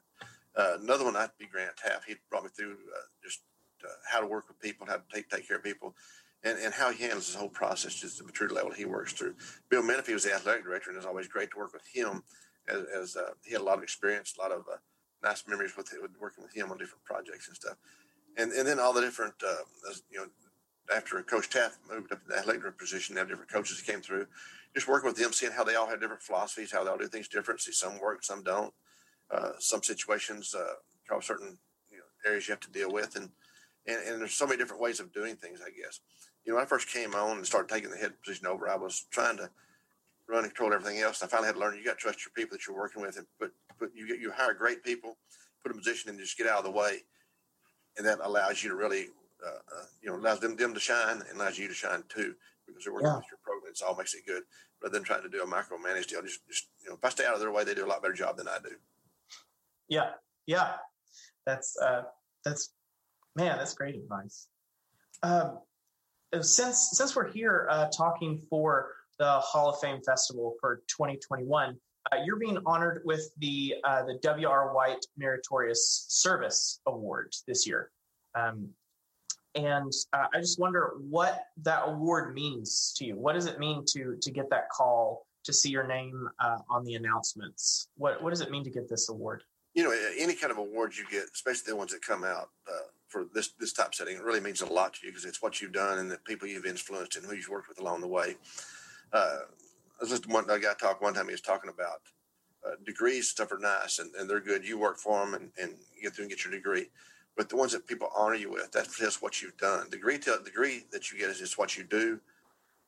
Uh, 0.57 0.77
another 0.81 1.03
one 1.03 1.17
I'd 1.17 1.31
be 1.37 1.47
Grant 1.47 1.75
Teaff. 1.75 2.05
He 2.07 2.15
brought 2.29 2.43
me 2.43 2.49
through 2.55 2.71
uh, 2.71 3.07
just 3.21 3.41
uh, 3.85 3.93
how 4.11 4.19
to 4.19 4.27
work 4.27 4.47
with 4.47 4.59
people, 4.59 4.87
how 4.87 4.97
to 4.97 5.03
take, 5.13 5.29
take 5.29 5.47
care 5.47 5.57
of 5.57 5.63
people, 5.63 5.95
and, 6.43 6.57
and 6.59 6.73
how 6.73 6.91
he 6.91 7.03
handles 7.03 7.27
this 7.27 7.35
whole 7.35 7.49
process, 7.49 7.95
just 7.95 8.17
the 8.17 8.23
maturity 8.23 8.55
level 8.55 8.71
he 8.71 8.85
works 8.85 9.13
through. 9.13 9.35
Bill 9.69 9.81
Menefee 9.81 10.13
was 10.13 10.23
the 10.23 10.33
athletic 10.33 10.63
director, 10.63 10.89
and 10.89 10.97
it's 10.97 11.05
always 11.05 11.27
great 11.27 11.51
to 11.51 11.57
work 11.57 11.73
with 11.73 11.87
him, 11.93 12.23
as, 12.67 12.83
as 13.01 13.15
uh, 13.15 13.31
he 13.43 13.53
had 13.53 13.61
a 13.61 13.63
lot 13.63 13.77
of 13.77 13.83
experience, 13.83 14.33
a 14.37 14.41
lot 14.41 14.51
of 14.51 14.61
uh, 14.71 14.77
nice 15.23 15.43
memories 15.47 15.75
with, 15.77 15.93
with, 16.01 16.11
working 16.19 16.43
with 16.43 16.53
him 16.53 16.71
on 16.71 16.77
different 16.77 17.03
projects 17.03 17.47
and 17.47 17.55
stuff. 17.55 17.77
And 18.37 18.51
and 18.51 18.67
then 18.67 18.79
all 18.79 18.93
the 18.93 19.01
different, 19.01 19.35
uh, 19.45 19.63
you 20.11 20.19
know, 20.19 20.27
after 20.93 21.21
Coach 21.23 21.49
Teaff 21.49 21.77
moved 21.89 22.11
up 22.11 22.21
to 22.21 22.27
the 22.27 22.37
athletic 22.37 22.77
position, 22.77 23.15
they 23.15 23.21
have 23.21 23.29
different 23.29 23.51
coaches 23.51 23.81
came 23.81 24.01
through. 24.01 24.27
Just 24.73 24.87
working 24.87 25.07
with 25.07 25.17
them, 25.17 25.31
seeing 25.31 25.53
how 25.53 25.63
they 25.63 25.75
all 25.75 25.87
have 25.87 26.01
different 26.01 26.21
philosophies, 26.21 26.71
how 26.71 26.83
they 26.83 26.89
all 26.89 26.97
do 26.97 27.07
things 27.07 27.29
different. 27.29 27.61
See, 27.61 27.71
some 27.71 27.97
work, 27.99 28.23
some 28.23 28.43
don't. 28.43 28.73
Uh, 29.31 29.51
some 29.59 29.81
situations 29.81 30.53
uh, 30.53 30.75
cause 31.09 31.25
certain 31.25 31.57
you 31.89 31.97
know, 31.97 32.29
areas 32.29 32.47
you 32.47 32.51
have 32.51 32.59
to 32.59 32.71
deal 32.71 32.91
with, 32.91 33.15
and 33.15 33.29
and, 33.87 33.97
and 34.07 34.21
there's 34.21 34.33
so 34.33 34.45
many 34.45 34.57
different 34.57 34.81
ways 34.81 34.99
of 34.99 35.13
doing 35.13 35.35
things, 35.35 35.59
I 35.61 35.69
guess. 35.69 35.99
You 36.43 36.51
know, 36.51 36.57
when 36.57 36.65
I 36.65 36.67
first 36.67 36.91
came 36.91 37.15
on 37.15 37.37
and 37.37 37.45
started 37.45 37.73
taking 37.73 37.89
the 37.89 37.97
head 37.97 38.13
position 38.23 38.47
over, 38.47 38.69
I 38.69 38.75
was 38.75 39.05
trying 39.11 39.37
to 39.37 39.49
run 40.27 40.43
and 40.43 40.53
control 40.53 40.73
everything 40.73 41.01
else. 41.01 41.21
And 41.21 41.29
I 41.29 41.31
finally 41.31 41.47
had 41.47 41.55
to 41.55 41.59
learn 41.59 41.77
you 41.77 41.83
got 41.83 41.97
to 41.97 42.01
trust 42.01 42.25
your 42.25 42.33
people 42.35 42.57
that 42.57 42.67
you're 42.67 42.77
working 42.77 43.01
with, 43.01 43.17
and 43.17 43.25
but 43.39 43.51
but 43.79 43.89
you 43.95 44.07
get 44.07 44.19
you 44.19 44.31
hire 44.31 44.53
great 44.53 44.83
people, 44.83 45.17
put 45.63 45.71
a 45.71 45.77
position 45.77 46.09
and 46.09 46.19
just 46.19 46.37
get 46.37 46.47
out 46.47 46.59
of 46.59 46.65
the 46.65 46.71
way, 46.71 46.99
and 47.97 48.05
that 48.05 48.19
allows 48.21 48.63
you 48.63 48.69
to 48.69 48.75
really, 48.75 49.07
uh, 49.45 49.49
uh, 49.49 49.85
you 50.01 50.09
know, 50.09 50.17
allows 50.17 50.39
them 50.39 50.55
them 50.55 50.73
to 50.73 50.79
shine 50.79 51.21
and 51.29 51.39
allows 51.39 51.57
you 51.57 51.67
to 51.67 51.73
shine 51.73 52.03
too 52.09 52.35
because 52.67 52.83
they're 52.83 52.93
working 52.93 53.07
yeah. 53.09 53.17
with 53.17 53.25
your 53.29 53.39
program. 53.43 53.69
It's 53.69 53.81
all 53.81 53.95
makes 53.95 54.13
it 54.13 54.25
good 54.25 54.43
rather 54.81 54.93
than 54.93 55.03
trying 55.03 55.23
to 55.23 55.29
do 55.29 55.43
a 55.43 55.47
micromanage 55.47 56.07
deal. 56.07 56.21
Just 56.21 56.47
just 56.47 56.67
you 56.83 56.89
know, 56.89 56.95
if 56.95 57.03
I 57.05 57.09
stay 57.09 57.25
out 57.25 57.33
of 57.33 57.39
their 57.39 57.51
way, 57.51 57.63
they 57.63 57.73
do 57.73 57.85
a 57.85 57.87
lot 57.87 58.01
better 58.01 58.13
job 58.13 58.37
than 58.37 58.47
I 58.47 58.57
do. 58.63 58.75
Yeah, 59.87 60.11
yeah, 60.47 60.73
that's 61.45 61.77
uh, 61.77 62.03
that's 62.43 62.73
Man, 63.35 63.57
that's 63.57 63.73
great 63.73 63.95
advice. 63.95 64.47
Um, 65.21 65.59
since 66.41 66.89
since 66.93 67.15
we're 67.15 67.31
here 67.31 67.67
uh, 67.69 67.87
talking 67.95 68.41
for 68.49 68.91
the 69.19 69.39
Hall 69.39 69.69
of 69.69 69.79
Fame 69.79 70.01
Festival 70.05 70.55
for 70.59 70.81
2021, 70.87 71.77
uh, 72.11 72.17
you're 72.23 72.37
being 72.37 72.57
honored 72.65 73.01
with 73.05 73.29
the 73.39 73.75
uh, 73.83 74.03
the 74.03 74.19
W.R. 74.21 74.73
White 74.73 75.05
Meritorious 75.17 76.05
Service 76.07 76.79
Award 76.85 77.33
this 77.47 77.67
year. 77.67 77.91
Um, 78.35 78.69
and 79.55 79.91
uh, 80.13 80.27
I 80.33 80.39
just 80.39 80.59
wonder 80.59 80.93
what 81.09 81.45
that 81.63 81.83
award 81.85 82.33
means 82.33 82.93
to 82.97 83.05
you. 83.05 83.17
What 83.17 83.33
does 83.33 83.47
it 83.47 83.59
mean 83.59 83.83
to 83.89 84.17
to 84.21 84.31
get 84.31 84.49
that 84.49 84.69
call 84.69 85.25
to 85.43 85.53
see 85.53 85.69
your 85.69 85.87
name 85.87 86.27
uh, 86.39 86.59
on 86.69 86.83
the 86.85 86.95
announcements? 86.95 87.89
What 87.97 88.21
what 88.21 88.29
does 88.29 88.41
it 88.41 88.51
mean 88.51 88.63
to 88.63 88.69
get 88.69 88.89
this 88.89 89.09
award? 89.09 89.43
You 89.73 89.83
know, 89.83 89.93
any 90.17 90.35
kind 90.35 90.51
of 90.51 90.57
award 90.57 90.93
you 90.95 91.03
get, 91.11 91.25
especially 91.33 91.71
the 91.71 91.75
ones 91.75 91.91
that 91.91 92.01
come 92.01 92.23
out 92.23 92.49
uh, 92.67 92.87
for 93.15 93.25
this 93.33 93.51
this 93.57 93.71
type 93.71 93.95
setting. 93.95 94.17
It 94.17 94.23
really 94.23 94.41
means 94.41 94.59
a 94.59 94.65
lot 94.65 94.93
to 94.95 95.05
you 95.05 95.11
because 95.13 95.23
it's 95.23 95.41
what 95.41 95.61
you've 95.61 95.71
done 95.71 95.99
and 95.99 96.11
the 96.11 96.17
people 96.17 96.49
you've 96.49 96.65
influenced 96.65 97.15
and 97.15 97.25
who 97.25 97.33
you've 97.33 97.47
worked 97.47 97.69
with 97.69 97.79
along 97.79 98.01
the 98.01 98.09
way. 98.09 98.35
Uh, 99.13 99.37
I 99.47 100.01
was 100.01 100.11
listening 100.11 100.31
to 100.31 100.33
one 100.33 100.61
guy 100.61 100.73
talk 100.73 101.01
one 101.01 101.13
time. 101.13 101.27
He 101.27 101.31
was 101.31 101.39
talking 101.39 101.71
about 101.73 102.01
uh, 102.67 102.75
degrees 102.85 103.29
stuff 103.29 103.53
are 103.53 103.57
nice 103.57 103.99
and, 103.99 104.13
and 104.15 104.29
they're 104.29 104.41
good. 104.41 104.67
You 104.67 104.77
work 104.77 104.97
for 104.97 105.23
them 105.23 105.33
and, 105.33 105.51
and 105.61 105.75
get 106.03 106.13
through 106.13 106.23
and 106.23 106.29
get 106.29 106.43
your 106.43 106.51
degree. 106.51 106.87
But 107.37 107.47
the 107.47 107.55
ones 107.55 107.71
that 107.71 107.87
people 107.87 108.09
honor 108.13 108.35
you 108.35 108.51
with, 108.51 108.73
that's 108.73 108.97
just 108.97 109.21
what 109.21 109.41
you've 109.41 109.57
done. 109.57 109.89
Degree 109.89 110.17
to 110.19 110.39
degree 110.43 110.83
that 110.91 111.09
you 111.09 111.17
get 111.17 111.29
is 111.29 111.39
just 111.39 111.57
what 111.57 111.77
you 111.77 111.85
do. 111.85 112.19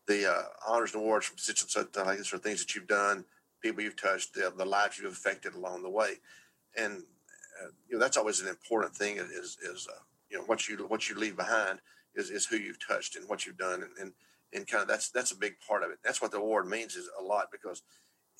The 0.07 0.29
uh, 0.29 0.43
honors 0.67 0.93
and 0.93 1.03
awards 1.03 1.25
from 1.25 1.37
such 1.37 1.61
and 1.61 1.69
such 1.69 1.87
like 1.95 2.17
this 2.17 2.33
are 2.33 2.37
things 2.37 2.59
that 2.59 2.75
you've 2.75 2.87
done, 2.87 3.23
people 3.61 3.81
you've 3.81 4.01
touched, 4.01 4.33
the, 4.33 4.51
the 4.57 4.65
lives 4.65 4.97
you've 4.97 5.11
affected 5.11 5.53
along 5.53 5.83
the 5.83 5.89
way, 5.89 6.15
and 6.77 7.03
uh, 7.61 7.69
you 7.89 7.95
know 7.95 7.99
that's 7.99 8.15
always 8.15 8.39
an 8.39 8.47
important 8.47 8.95
thing. 8.95 9.17
Is 9.17 9.57
is 9.61 9.87
uh, 9.91 9.99
you 10.29 10.37
know 10.37 10.43
what 10.45 10.67
you 10.67 10.77
what 10.87 11.09
you 11.09 11.15
leave 11.15 11.37
behind 11.37 11.79
is 12.15 12.29
is 12.29 12.45
who 12.45 12.57
you've 12.57 12.85
touched 12.85 13.15
and 13.15 13.27
what 13.27 13.45
you've 13.45 13.57
done, 13.57 13.83
and, 13.83 13.91
and 13.99 14.11
and 14.53 14.67
kind 14.67 14.81
of 14.81 14.87
that's 14.87 15.09
that's 15.09 15.31
a 15.31 15.37
big 15.37 15.53
part 15.67 15.83
of 15.83 15.91
it. 15.91 15.97
That's 16.03 16.21
what 16.21 16.31
the 16.31 16.37
award 16.37 16.67
means 16.67 16.95
is 16.95 17.09
a 17.19 17.23
lot 17.23 17.47
because 17.51 17.81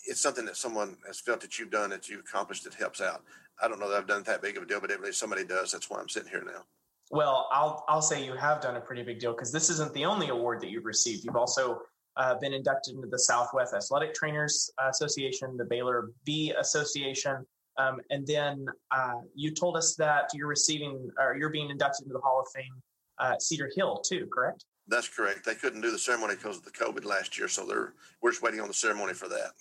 it's 0.05 0.21
something 0.21 0.45
that 0.45 0.57
someone 0.57 0.97
has 1.05 1.19
felt 1.19 1.41
that 1.41 1.57
you've 1.57 1.71
done 1.71 1.89
that 1.89 2.07
you've 2.07 2.21
accomplished 2.21 2.63
that 2.63 2.73
helps 2.73 3.01
out. 3.01 3.23
I 3.61 3.67
don't 3.67 3.79
know 3.79 3.89
that 3.89 3.97
I've 3.97 4.07
done 4.07 4.23
that 4.23 4.41
big 4.41 4.57
of 4.57 4.63
a 4.63 4.65
deal, 4.65 4.79
but 4.79 4.91
if 4.91 5.15
somebody 5.15 5.43
does, 5.43 5.71
that's 5.71 5.89
why 5.89 5.99
I'm 5.99 6.09
sitting 6.09 6.29
here 6.29 6.43
now. 6.45 6.63
Well, 7.09 7.47
I'll 7.51 7.85
I'll 7.87 8.01
say 8.01 8.23
you 8.23 8.33
have 8.33 8.61
done 8.61 8.75
a 8.75 8.81
pretty 8.81 9.03
big 9.03 9.19
deal 9.19 9.33
because 9.33 9.51
this 9.51 9.69
isn't 9.69 9.93
the 9.93 10.05
only 10.05 10.29
award 10.29 10.61
that 10.61 10.69
you've 10.69 10.85
received. 10.85 11.23
You've 11.23 11.35
also 11.35 11.81
uh, 12.17 12.35
been 12.39 12.53
inducted 12.53 12.95
into 12.95 13.07
the 13.07 13.19
Southwest 13.19 13.73
Athletic 13.73 14.13
Trainers 14.13 14.71
Association, 14.89 15.55
the 15.55 15.65
Baylor 15.65 16.11
B 16.25 16.53
Association, 16.59 17.45
um, 17.77 17.99
and 18.09 18.25
then 18.25 18.65
uh, 18.91 19.21
you 19.35 19.51
told 19.51 19.77
us 19.77 19.95
that 19.95 20.29
you're 20.33 20.47
receiving 20.47 21.09
or 21.19 21.35
you're 21.37 21.49
being 21.49 21.69
inducted 21.69 22.05
into 22.05 22.13
the 22.13 22.21
Hall 22.21 22.39
of 22.39 22.47
Fame 22.53 22.81
uh, 23.19 23.35
Cedar 23.39 23.71
Hill 23.75 23.97
too, 23.97 24.27
correct? 24.33 24.65
That's 24.87 25.09
correct. 25.09 25.45
They 25.45 25.55
couldn't 25.55 25.81
do 25.81 25.91
the 25.91 25.99
ceremony 25.99 26.35
because 26.35 26.57
of 26.57 26.63
the 26.63 26.71
COVID 26.71 27.03
last 27.05 27.37
year, 27.37 27.47
so 27.47 27.65
they're 27.65 27.93
we're 28.21 28.31
just 28.31 28.41
waiting 28.41 28.61
on 28.61 28.67
the 28.67 28.73
ceremony 28.73 29.13
for 29.13 29.27
that. 29.27 29.51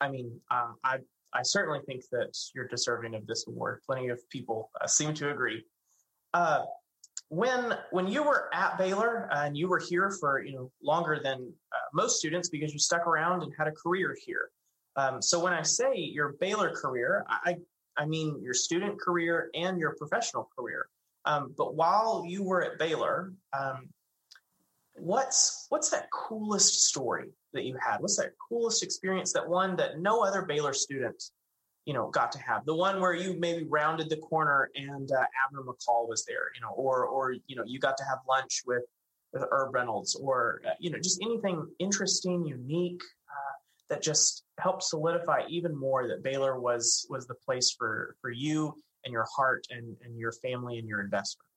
I 0.00 0.10
mean, 0.10 0.40
uh, 0.50 0.72
I 0.84 0.98
I 1.32 1.42
certainly 1.42 1.80
think 1.86 2.02
that 2.10 2.36
you're 2.54 2.66
deserving 2.66 3.14
of 3.14 3.26
this 3.26 3.46
award. 3.46 3.80
Plenty 3.86 4.08
of 4.08 4.20
people 4.30 4.70
uh, 4.80 4.86
seem 4.86 5.14
to 5.14 5.30
agree. 5.30 5.64
Uh, 6.34 6.64
when 7.28 7.76
when 7.90 8.08
you 8.08 8.22
were 8.22 8.48
at 8.52 8.78
Baylor 8.78 9.28
and 9.32 9.56
you 9.56 9.68
were 9.68 9.78
here 9.78 10.10
for 10.18 10.42
you 10.42 10.54
know 10.54 10.70
longer 10.82 11.20
than 11.22 11.52
uh, 11.72 11.88
most 11.94 12.18
students 12.18 12.48
because 12.48 12.72
you 12.72 12.78
stuck 12.78 13.06
around 13.06 13.42
and 13.42 13.52
had 13.56 13.68
a 13.68 13.72
career 13.72 14.16
here. 14.24 14.50
Um, 14.98 15.22
so 15.22 15.38
when 15.38 15.52
I 15.52 15.62
say 15.62 15.94
your 15.94 16.34
Baylor 16.40 16.70
career, 16.74 17.24
I 17.28 17.58
I 17.96 18.04
mean 18.04 18.42
your 18.42 18.52
student 18.52 19.00
career 19.00 19.48
and 19.54 19.78
your 19.78 19.94
professional 19.94 20.50
career. 20.58 20.88
Um, 21.24 21.54
but 21.56 21.76
while 21.76 22.24
you 22.26 22.42
were 22.42 22.64
at 22.64 22.80
Baylor, 22.80 23.32
um, 23.56 23.90
what's 24.94 25.66
what's 25.68 25.90
that 25.90 26.10
coolest 26.10 26.88
story 26.88 27.30
that 27.52 27.64
you 27.64 27.76
had? 27.80 27.98
What's 28.00 28.16
that 28.16 28.32
coolest 28.48 28.82
experience? 28.82 29.32
That 29.32 29.48
one 29.48 29.76
that 29.76 30.00
no 30.00 30.24
other 30.24 30.42
Baylor 30.42 30.72
student, 30.72 31.22
you 31.84 31.94
know, 31.94 32.08
got 32.08 32.32
to 32.32 32.40
have. 32.40 32.66
The 32.66 32.74
one 32.74 33.00
where 33.00 33.14
you 33.14 33.38
maybe 33.38 33.66
rounded 33.66 34.10
the 34.10 34.16
corner 34.16 34.68
and 34.74 35.08
uh, 35.12 35.24
Abner 35.46 35.62
McCall 35.62 36.08
was 36.08 36.24
there, 36.24 36.50
you 36.56 36.60
know, 36.60 36.72
or 36.74 37.06
or 37.06 37.34
you 37.46 37.54
know 37.54 37.62
you 37.64 37.78
got 37.78 37.96
to 37.98 38.04
have 38.04 38.18
lunch 38.28 38.62
with 38.66 38.82
with 39.32 39.44
Herb 39.52 39.74
Reynolds, 39.74 40.16
or 40.16 40.60
uh, 40.66 40.70
you 40.80 40.90
know 40.90 40.98
just 40.98 41.22
anything 41.22 41.68
interesting, 41.78 42.44
unique 42.44 43.02
that 43.88 44.02
just 44.02 44.44
helped 44.58 44.82
solidify 44.82 45.42
even 45.48 45.74
more 45.74 46.08
that 46.08 46.22
Baylor 46.22 46.60
was 46.60 47.06
was 47.08 47.26
the 47.26 47.34
place 47.34 47.74
for 47.76 48.16
for 48.20 48.30
you 48.30 48.74
and 49.04 49.12
your 49.12 49.26
heart 49.34 49.66
and 49.70 49.96
and 50.02 50.18
your 50.18 50.32
family 50.32 50.78
and 50.78 50.88
your 50.88 51.00
investment 51.00 51.48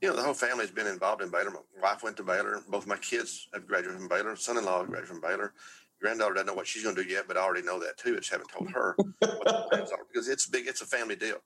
you 0.00 0.08
know, 0.08 0.16
the 0.16 0.22
whole 0.22 0.34
family's 0.34 0.70
been 0.70 0.86
involved 0.86 1.22
in 1.22 1.30
Baylor. 1.30 1.50
My 1.50 1.60
wife 1.82 2.02
went 2.02 2.16
to 2.18 2.22
Baylor. 2.22 2.62
Both 2.68 2.86
my 2.86 2.98
kids 2.98 3.48
have 3.54 3.66
graduated 3.66 3.98
from 3.98 4.08
Baylor. 4.08 4.36
Son-in-law 4.36 4.84
graduated 4.84 5.08
from 5.08 5.20
Baylor. 5.20 5.52
Granddaughter 6.00 6.34
doesn't 6.34 6.48
know 6.48 6.54
what 6.54 6.66
she's 6.66 6.82
going 6.82 6.94
to 6.94 7.02
do 7.02 7.08
yet, 7.08 7.24
but 7.26 7.38
I 7.38 7.40
already 7.40 7.62
know 7.62 7.80
that 7.80 7.96
too. 7.96 8.12
I 8.12 8.18
just 8.18 8.30
haven't 8.30 8.50
told 8.50 8.70
her 8.70 8.94
what 8.98 9.44
the 9.44 9.66
plans 9.70 9.92
are 9.92 10.04
because 10.12 10.28
it's 10.28 10.46
big. 10.46 10.66
It's 10.66 10.82
a 10.82 10.86
family 10.86 11.16
deal, 11.16 11.38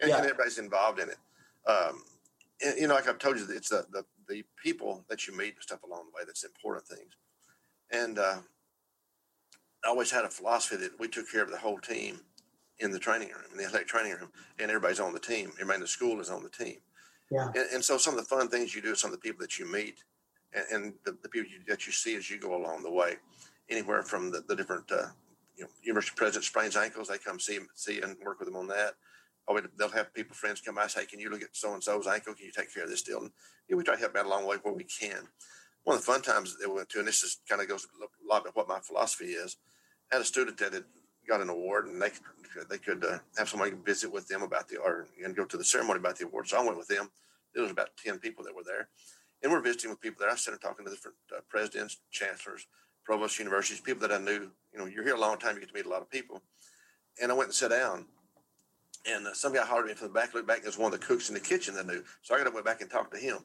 and, 0.00 0.08
yeah. 0.08 0.16
and 0.16 0.24
everybody's 0.24 0.58
involved 0.58 0.98
in 0.98 1.10
it. 1.10 1.18
Um, 1.66 2.02
and, 2.64 2.78
you 2.78 2.88
know, 2.88 2.94
like 2.94 3.06
I've 3.06 3.18
told 3.18 3.38
you, 3.38 3.46
it's 3.50 3.68
the, 3.68 3.84
the, 3.92 4.04
the 4.26 4.42
people 4.62 5.04
that 5.10 5.26
you 5.26 5.36
meet 5.36 5.54
and 5.54 5.62
stuff 5.62 5.82
along 5.82 6.06
the 6.06 6.16
way 6.16 6.22
that's 6.26 6.44
important 6.44 6.86
things. 6.86 7.12
And 7.90 8.18
uh, 8.18 8.38
I 9.84 9.88
always 9.88 10.10
had 10.10 10.24
a 10.24 10.30
philosophy 10.30 10.76
that 10.76 10.98
we 10.98 11.08
took 11.08 11.30
care 11.30 11.42
of 11.42 11.50
the 11.50 11.58
whole 11.58 11.78
team 11.78 12.20
in 12.80 12.90
the 12.90 12.98
training 12.98 13.28
room, 13.28 13.44
in 13.50 13.58
the 13.58 13.64
athletic 13.64 13.88
training 13.88 14.12
room, 14.12 14.30
and 14.58 14.70
everybody's 14.70 15.00
on 15.00 15.12
the 15.12 15.20
team. 15.20 15.50
Everybody 15.54 15.76
in 15.76 15.80
the 15.82 15.88
school 15.88 16.20
is 16.20 16.30
on 16.30 16.42
the 16.42 16.48
team. 16.48 16.76
Yeah. 17.30 17.48
And, 17.54 17.66
and, 17.74 17.84
so 17.84 17.98
some 17.98 18.14
of 18.14 18.20
the 18.20 18.26
fun 18.26 18.48
things 18.48 18.74
you 18.74 18.80
do, 18.80 18.94
some 18.94 19.12
of 19.12 19.16
the 19.16 19.20
people 19.20 19.40
that 19.42 19.58
you 19.58 19.70
meet, 19.70 20.02
and, 20.54 20.64
and 20.72 20.94
the, 21.04 21.16
the, 21.22 21.28
people 21.28 21.50
you, 21.50 21.58
that 21.68 21.86
you 21.86 21.92
see 21.92 22.16
as 22.16 22.30
you 22.30 22.38
go 22.38 22.56
along 22.56 22.82
the 22.82 22.90
way, 22.90 23.16
anywhere 23.68 24.02
from 24.02 24.30
the, 24.30 24.42
the 24.48 24.56
different, 24.56 24.90
uh, 24.90 25.08
you 25.56 25.64
know, 25.64 25.70
university 25.82 26.14
president 26.16 26.44
sprains 26.44 26.76
ankles, 26.76 27.08
they 27.08 27.18
come 27.18 27.38
see 27.38 27.58
see 27.74 28.00
and 28.00 28.16
work 28.24 28.38
with 28.38 28.48
them 28.48 28.56
on 28.56 28.68
that. 28.68 28.94
Or 29.46 29.60
they'll 29.78 29.88
have 29.88 30.14
people, 30.14 30.34
friends 30.34 30.60
come 30.60 30.74
by 30.74 30.82
and 30.82 30.90
say, 30.90 31.06
"Can 31.06 31.20
you 31.20 31.30
look 31.30 31.42
at 31.42 31.48
so 31.52 31.72
and 31.72 31.82
so's 31.82 32.06
ankle? 32.06 32.34
Can 32.34 32.46
you 32.46 32.52
take 32.52 32.72
care 32.72 32.84
of 32.84 32.90
this 32.90 33.02
deal?" 33.02 33.18
And 33.18 33.30
you 33.66 33.74
know, 33.74 33.78
we 33.78 33.84
try 33.84 33.94
to 33.94 34.00
help 34.00 34.14
out 34.14 34.26
along 34.26 34.42
the 34.42 34.48
way 34.48 34.56
where 34.62 34.74
we 34.74 34.84
can. 34.84 35.26
One 35.88 35.96
of 35.96 36.04
the 36.04 36.12
fun 36.12 36.20
times 36.20 36.54
that 36.58 36.68
we 36.68 36.74
went 36.74 36.90
to, 36.90 36.98
and 36.98 37.08
this 37.08 37.22
is 37.22 37.38
kind 37.48 37.62
of 37.62 37.66
goes 37.66 37.86
a 37.98 38.28
lot 38.28 38.46
of 38.46 38.54
what 38.54 38.68
my 38.68 38.78
philosophy 38.78 39.28
is. 39.32 39.56
Had 40.12 40.20
a 40.20 40.24
student 40.24 40.58
that 40.58 40.74
had 40.74 40.84
got 41.26 41.40
an 41.40 41.48
award, 41.48 41.86
and 41.86 42.02
they 42.02 42.10
they 42.68 42.76
could 42.76 43.02
uh, 43.02 43.20
have 43.38 43.48
somebody 43.48 43.70
visit 43.70 44.12
with 44.12 44.28
them 44.28 44.42
about 44.42 44.68
the 44.68 44.76
or 44.76 45.06
and 45.24 45.34
go 45.34 45.46
to 45.46 45.56
the 45.56 45.64
ceremony 45.64 45.98
about 45.98 46.18
the 46.18 46.26
award. 46.26 46.46
So 46.46 46.58
I 46.58 46.62
went 46.62 46.76
with 46.76 46.88
them. 46.88 47.08
There 47.54 47.62
was 47.62 47.72
about 47.72 47.96
ten 47.96 48.18
people 48.18 48.44
that 48.44 48.54
were 48.54 48.64
there, 48.66 48.90
and 49.42 49.50
we're 49.50 49.62
visiting 49.62 49.88
with 49.88 50.02
people 50.02 50.18
there. 50.20 50.30
I 50.30 50.34
started 50.34 50.60
talking 50.60 50.84
to 50.84 50.90
different 50.90 51.16
uh, 51.34 51.40
presidents, 51.48 51.96
chancellors, 52.10 52.66
provost 53.02 53.38
universities, 53.38 53.80
people 53.80 54.06
that 54.06 54.12
I 54.12 54.22
knew. 54.22 54.50
You 54.74 54.78
know, 54.78 54.84
you're 54.84 55.04
here 55.04 55.14
a 55.14 55.18
long 55.18 55.38
time, 55.38 55.54
you 55.54 55.60
get 55.60 55.70
to 55.70 55.74
meet 55.74 55.86
a 55.86 55.88
lot 55.88 56.02
of 56.02 56.10
people. 56.10 56.42
And 57.22 57.32
I 57.32 57.34
went 57.34 57.48
and 57.48 57.54
sat 57.54 57.70
down, 57.70 58.04
and 59.10 59.26
uh, 59.26 59.32
some 59.32 59.54
guy 59.54 59.64
hollered 59.64 59.86
me 59.86 59.94
from 59.94 60.08
the 60.08 60.12
back, 60.12 60.34
looked 60.34 60.46
back, 60.46 60.60
there's 60.60 60.76
one 60.76 60.92
of 60.92 61.00
the 61.00 61.06
cooks 61.06 61.30
in 61.30 61.34
the 61.34 61.40
kitchen 61.40 61.74
that 61.76 61.86
I 61.86 61.88
knew. 61.88 62.04
So 62.20 62.34
I 62.34 62.38
got 62.38 62.44
to 62.44 62.50
went 62.50 62.66
back 62.66 62.82
and 62.82 62.90
talked 62.90 63.14
to 63.14 63.18
him. 63.18 63.38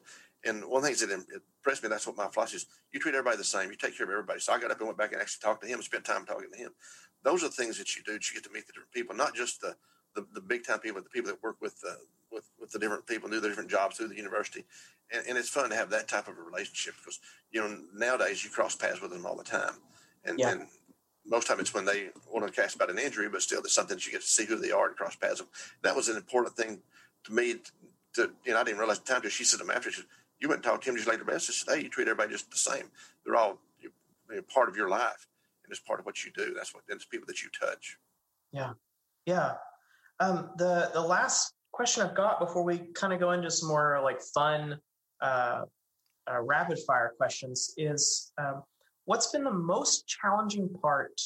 And 0.46 0.64
one 0.64 0.78
of 0.78 0.82
the 0.82 0.88
things 0.88 1.00
that 1.00 1.10
impressed 1.10 1.82
me, 1.82 1.88
that's 1.88 2.06
what 2.06 2.16
my 2.16 2.28
philosophy 2.28 2.58
is, 2.58 2.66
you 2.92 3.00
treat 3.00 3.14
everybody 3.14 3.36
the 3.36 3.44
same. 3.44 3.70
You 3.70 3.76
take 3.76 3.96
care 3.96 4.04
of 4.04 4.10
everybody. 4.10 4.40
So 4.40 4.52
I 4.52 4.60
got 4.60 4.70
up 4.70 4.78
and 4.78 4.86
went 4.86 4.98
back 4.98 5.12
and 5.12 5.20
actually 5.20 5.42
talked 5.42 5.62
to 5.62 5.68
him 5.68 5.76
and 5.76 5.84
spent 5.84 6.04
time 6.04 6.26
talking 6.26 6.50
to 6.52 6.58
him. 6.58 6.70
Those 7.22 7.42
are 7.42 7.48
the 7.48 7.54
things 7.54 7.78
that 7.78 7.96
you 7.96 8.02
do. 8.02 8.12
That 8.12 8.28
you 8.28 8.34
get 8.34 8.44
to 8.44 8.50
meet 8.50 8.66
the 8.66 8.72
different 8.72 8.92
people, 8.92 9.16
not 9.16 9.34
just 9.34 9.60
the, 9.60 9.74
the, 10.14 10.26
the 10.34 10.40
big 10.40 10.66
time 10.66 10.78
people, 10.80 11.00
but 11.00 11.04
the 11.04 11.10
people 11.10 11.30
that 11.30 11.42
work 11.42 11.56
with, 11.60 11.76
uh, 11.88 11.94
with, 12.30 12.44
with 12.60 12.70
the 12.70 12.78
different 12.78 13.06
people, 13.06 13.28
do 13.28 13.40
the 13.40 13.48
different 13.48 13.70
jobs 13.70 13.96
through 13.96 14.08
the 14.08 14.16
university. 14.16 14.64
And, 15.12 15.26
and, 15.28 15.38
it's 15.38 15.48
fun 15.48 15.68
to 15.68 15.76
have 15.76 15.90
that 15.90 16.08
type 16.08 16.28
of 16.28 16.38
a 16.38 16.42
relationship 16.42 16.94
because, 16.98 17.20
you 17.52 17.60
know, 17.60 17.78
nowadays 17.94 18.42
you 18.42 18.50
cross 18.50 18.74
paths 18.74 19.00
with 19.00 19.10
them 19.10 19.26
all 19.26 19.36
the 19.36 19.44
time. 19.44 19.74
And, 20.24 20.38
yeah. 20.38 20.52
and 20.52 20.66
most 21.26 21.46
time 21.46 21.60
it's 21.60 21.74
when 21.74 21.84
they 21.84 22.08
want 22.30 22.46
to 22.46 22.52
cast 22.52 22.76
about 22.76 22.90
an 22.90 22.98
injury, 22.98 23.28
but 23.28 23.42
still, 23.42 23.62
there's 23.62 23.72
something 23.72 23.96
that 23.96 24.06
you 24.06 24.12
get 24.12 24.22
to 24.22 24.26
see 24.26 24.44
who 24.44 24.56
they 24.56 24.70
are 24.70 24.88
and 24.88 24.96
cross 24.96 25.16
paths 25.16 25.38
them. 25.38 25.48
That 25.82 25.96
was 25.96 26.08
an 26.08 26.16
important 26.16 26.56
thing 26.56 26.80
to 27.24 27.32
me. 27.32 27.56
To, 28.14 28.30
you 28.44 28.52
know, 28.52 28.60
I 28.60 28.64
didn't 28.64 28.78
realize 28.78 29.00
the 29.00 29.12
time 29.12 29.28
she 29.28 29.44
said 29.44 29.58
to 29.58 29.64
me 29.64 29.74
after, 29.74 29.90
she 29.90 30.02
said, 30.02 30.10
you 30.40 30.48
went 30.48 30.58
and 30.58 30.64
talked 30.64 30.84
to 30.84 30.90
him 30.90 30.96
just 30.96 31.08
later, 31.08 31.24
but 31.24 31.34
I 31.34 31.38
said, 31.38 31.74
hey, 31.74 31.82
you 31.82 31.88
treat 31.88 32.08
everybody 32.08 32.32
just 32.32 32.50
the 32.50 32.56
same. 32.56 32.84
They're 33.24 33.36
all 33.36 33.58
know, 34.30 34.42
part 34.52 34.68
of 34.68 34.76
your 34.76 34.88
life 34.88 35.26
and 35.64 35.70
it's 35.70 35.80
part 35.80 36.00
of 36.00 36.06
what 36.06 36.24
you 36.24 36.30
do. 36.34 36.54
That's 36.54 36.74
what, 36.74 36.84
it's 36.88 37.04
people 37.04 37.26
that 37.26 37.42
you 37.42 37.48
touch. 37.58 37.98
Yeah. 38.52 38.72
Yeah. 39.26 39.54
Um, 40.20 40.50
the, 40.56 40.90
the 40.92 41.00
last 41.00 41.54
question 41.72 42.02
I've 42.02 42.14
got 42.14 42.40
before 42.40 42.62
we 42.62 42.78
kind 42.94 43.12
of 43.12 43.20
go 43.20 43.32
into 43.32 43.50
some 43.50 43.68
more 43.68 44.00
like 44.02 44.20
fun, 44.34 44.78
uh, 45.20 45.62
uh, 46.30 46.40
rapid 46.40 46.78
fire 46.86 47.12
questions 47.16 47.74
is, 47.76 48.32
um, 48.38 48.62
what's 49.06 49.30
been 49.30 49.44
the 49.44 49.50
most 49.50 50.06
challenging 50.06 50.68
part 50.80 51.20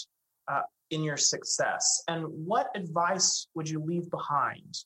uh, 0.49 0.63
in 0.91 1.03
your 1.03 1.17
success 1.17 2.03
and 2.09 2.25
what 2.27 2.71
advice 2.75 3.49
would 3.55 3.69
you 3.69 3.81
leave 3.85 4.11
behind 4.11 4.79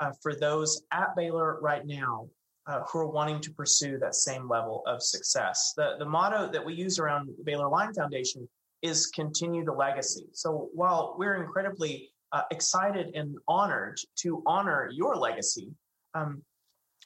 uh, 0.00 0.10
for 0.22 0.34
those 0.34 0.82
at 0.92 1.14
baylor 1.14 1.60
right 1.60 1.86
now 1.86 2.28
uh, 2.66 2.80
who 2.82 2.98
are 2.98 3.06
wanting 3.06 3.40
to 3.40 3.50
pursue 3.52 3.98
that 3.98 4.14
same 4.14 4.48
level 4.48 4.82
of 4.86 5.02
success 5.02 5.72
the, 5.76 5.96
the 5.98 6.04
motto 6.04 6.50
that 6.50 6.64
we 6.64 6.74
use 6.74 6.98
around 6.98 7.26
the 7.26 7.44
baylor 7.44 7.68
line 7.68 7.92
foundation 7.92 8.48
is 8.82 9.06
continue 9.08 9.64
the 9.64 9.72
legacy 9.72 10.26
so 10.32 10.68
while 10.74 11.14
we're 11.18 11.42
incredibly 11.42 12.10
uh, 12.32 12.42
excited 12.50 13.14
and 13.14 13.36
honored 13.48 13.98
to 14.16 14.42
honor 14.46 14.88
your 14.92 15.16
legacy 15.16 15.70
um, 16.14 16.42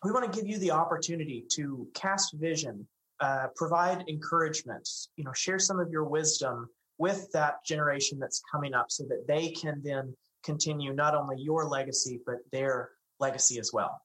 we 0.02 0.10
want 0.12 0.30
to 0.30 0.38
give 0.38 0.48
you 0.48 0.58
the 0.58 0.70
opportunity 0.70 1.44
to 1.50 1.88
cast 1.94 2.34
vision 2.34 2.86
uh, 3.20 3.46
provide 3.54 4.04
encouragement, 4.08 4.88
you 5.16 5.24
know, 5.24 5.32
share 5.32 5.58
some 5.58 5.78
of 5.78 5.90
your 5.90 6.04
wisdom 6.04 6.68
with 6.98 7.30
that 7.32 7.64
generation 7.64 8.18
that's 8.18 8.42
coming 8.50 8.74
up 8.74 8.90
so 8.90 9.04
that 9.04 9.24
they 9.26 9.50
can 9.50 9.80
then 9.84 10.14
continue 10.42 10.92
not 10.92 11.14
only 11.14 11.36
your 11.38 11.68
legacy, 11.68 12.20
but 12.26 12.36
their 12.52 12.90
legacy 13.20 13.58
as 13.58 13.72
well. 13.72 14.00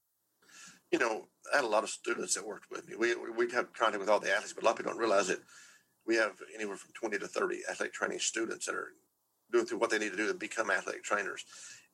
You 0.91 0.99
know, 0.99 1.27
I 1.51 1.57
had 1.57 1.65
a 1.65 1.67
lot 1.67 1.83
of 1.83 1.89
students 1.89 2.35
that 2.35 2.45
worked 2.45 2.69
with 2.71 2.87
me. 2.87 2.95
We, 2.95 3.15
we 3.15 3.51
have 3.53 3.73
contact 3.73 3.99
with 3.99 4.09
all 4.09 4.19
the 4.19 4.31
athletes, 4.31 4.53
but 4.53 4.63
a 4.63 4.65
lot 4.65 4.71
of 4.71 4.77
people 4.77 4.91
don't 4.91 4.99
realize 4.99 5.29
it. 5.29 5.39
We 6.05 6.15
have 6.15 6.33
anywhere 6.55 6.77
from 6.77 6.91
20 6.93 7.19
to 7.19 7.27
30 7.27 7.61
athletic 7.69 7.93
training 7.93 8.19
students 8.19 8.65
that 8.65 8.75
are 8.75 8.93
doing 9.51 9.65
through 9.65 9.79
what 9.79 9.89
they 9.89 9.99
need 9.99 10.11
to 10.11 10.17
do 10.17 10.27
to 10.27 10.33
become 10.33 10.71
athletic 10.71 11.03
trainers. 11.03 11.45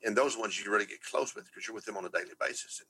And 0.03 0.15
those 0.15 0.37
ones 0.37 0.59
you 0.59 0.71
really 0.71 0.85
get 0.85 1.03
close 1.03 1.35
with 1.35 1.45
because 1.45 1.67
you're 1.67 1.75
with 1.75 1.85
them 1.85 1.97
on 1.97 2.05
a 2.05 2.09
daily 2.09 2.35
basis. 2.39 2.79
And 2.79 2.87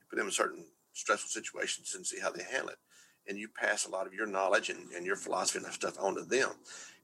you 0.00 0.06
put 0.08 0.16
them 0.16 0.26
in 0.26 0.32
certain 0.32 0.64
stressful 0.92 1.28
situations 1.28 1.94
and 1.94 2.06
see 2.06 2.20
how 2.20 2.30
they 2.30 2.44
handle 2.44 2.70
it. 2.70 2.78
And 3.26 3.38
you 3.38 3.48
pass 3.48 3.86
a 3.86 3.90
lot 3.90 4.06
of 4.06 4.14
your 4.14 4.26
knowledge 4.26 4.70
and, 4.70 4.90
and 4.92 5.06
your 5.06 5.16
philosophy 5.16 5.58
and 5.58 5.66
that 5.66 5.74
stuff 5.74 5.96
on 5.98 6.14
to 6.16 6.22
them. 6.22 6.50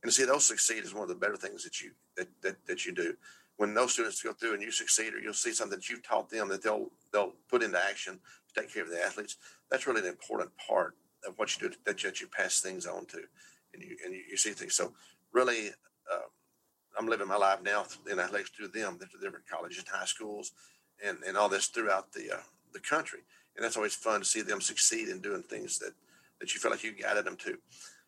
And 0.03 0.11
to 0.11 0.13
see 0.13 0.25
those 0.25 0.47
succeed 0.47 0.85
is 0.85 0.95
one 0.95 1.03
of 1.03 1.09
the 1.09 1.15
better 1.15 1.37
things 1.37 1.65
that 1.65 1.81
you 1.81 1.93
that, 2.17 2.29
that, 2.43 2.67
that 2.67 2.87
you 2.87 2.93
do. 2.93 3.15
When 3.57 3.75
those 3.75 3.93
students 3.93 4.23
go 4.23 4.33
through 4.33 4.55
and 4.55 4.63
you 4.63 4.71
succeed, 4.71 5.13
or 5.13 5.19
you'll 5.19 5.35
see 5.35 5.53
something 5.53 5.79
that 5.79 5.89
you've 5.89 6.07
taught 6.07 6.31
them 6.31 6.49
that 6.49 6.63
they'll 6.63 6.91
they'll 7.13 7.35
put 7.51 7.63
into 7.63 7.83
action 7.83 8.19
take 8.55 8.73
care 8.73 8.83
of 8.83 8.91
the 8.91 9.03
athletes. 9.03 9.37
That's 9.71 9.87
really 9.87 10.01
an 10.01 10.07
important 10.07 10.51
part 10.57 10.95
of 11.27 11.39
what 11.39 11.55
you 11.55 11.69
do 11.69 11.75
that, 11.85 11.99
that 11.99 12.21
you 12.21 12.27
pass 12.27 12.61
things 12.61 12.87
on 12.87 13.07
to, 13.07 13.19
and 13.75 13.83
you 13.83 13.97
and 14.05 14.15
you, 14.15 14.23
you 14.31 14.37
see 14.37 14.51
things. 14.51 14.75
So 14.75 14.93
really, 15.33 15.69
uh, 16.13 16.29
I'm 16.99 17.09
living 17.09 17.29
my 17.29 17.37
life 17.37 17.63
now 17.63 17.85
in 18.11 18.19
athletics 18.19 18.51
through 18.51 18.69
them, 18.69 18.99
the 18.99 19.07
different 19.23 19.49
colleges 19.49 19.79
and 19.79 19.89
high 19.89 20.07
schools, 20.07 20.53
and, 21.05 21.19
and 21.27 21.37
all 21.37 21.49
this 21.49 21.67
throughout 21.67 22.13
the 22.13 22.33
uh, 22.33 22.43
the 22.73 22.81
country. 22.81 23.21
And 23.57 23.65
that's 23.65 23.77
always 23.77 23.95
fun 23.95 24.21
to 24.21 24.27
see 24.27 24.43
them 24.43 24.61
succeed 24.61 25.09
in 25.09 25.21
doing 25.21 25.43
things 25.43 25.79
that, 25.79 25.93
that 26.41 26.55
you 26.55 26.61
feel 26.61 26.71
like 26.71 26.85
you 26.85 26.93
guided 26.93 27.25
them 27.25 27.37
to. 27.39 27.59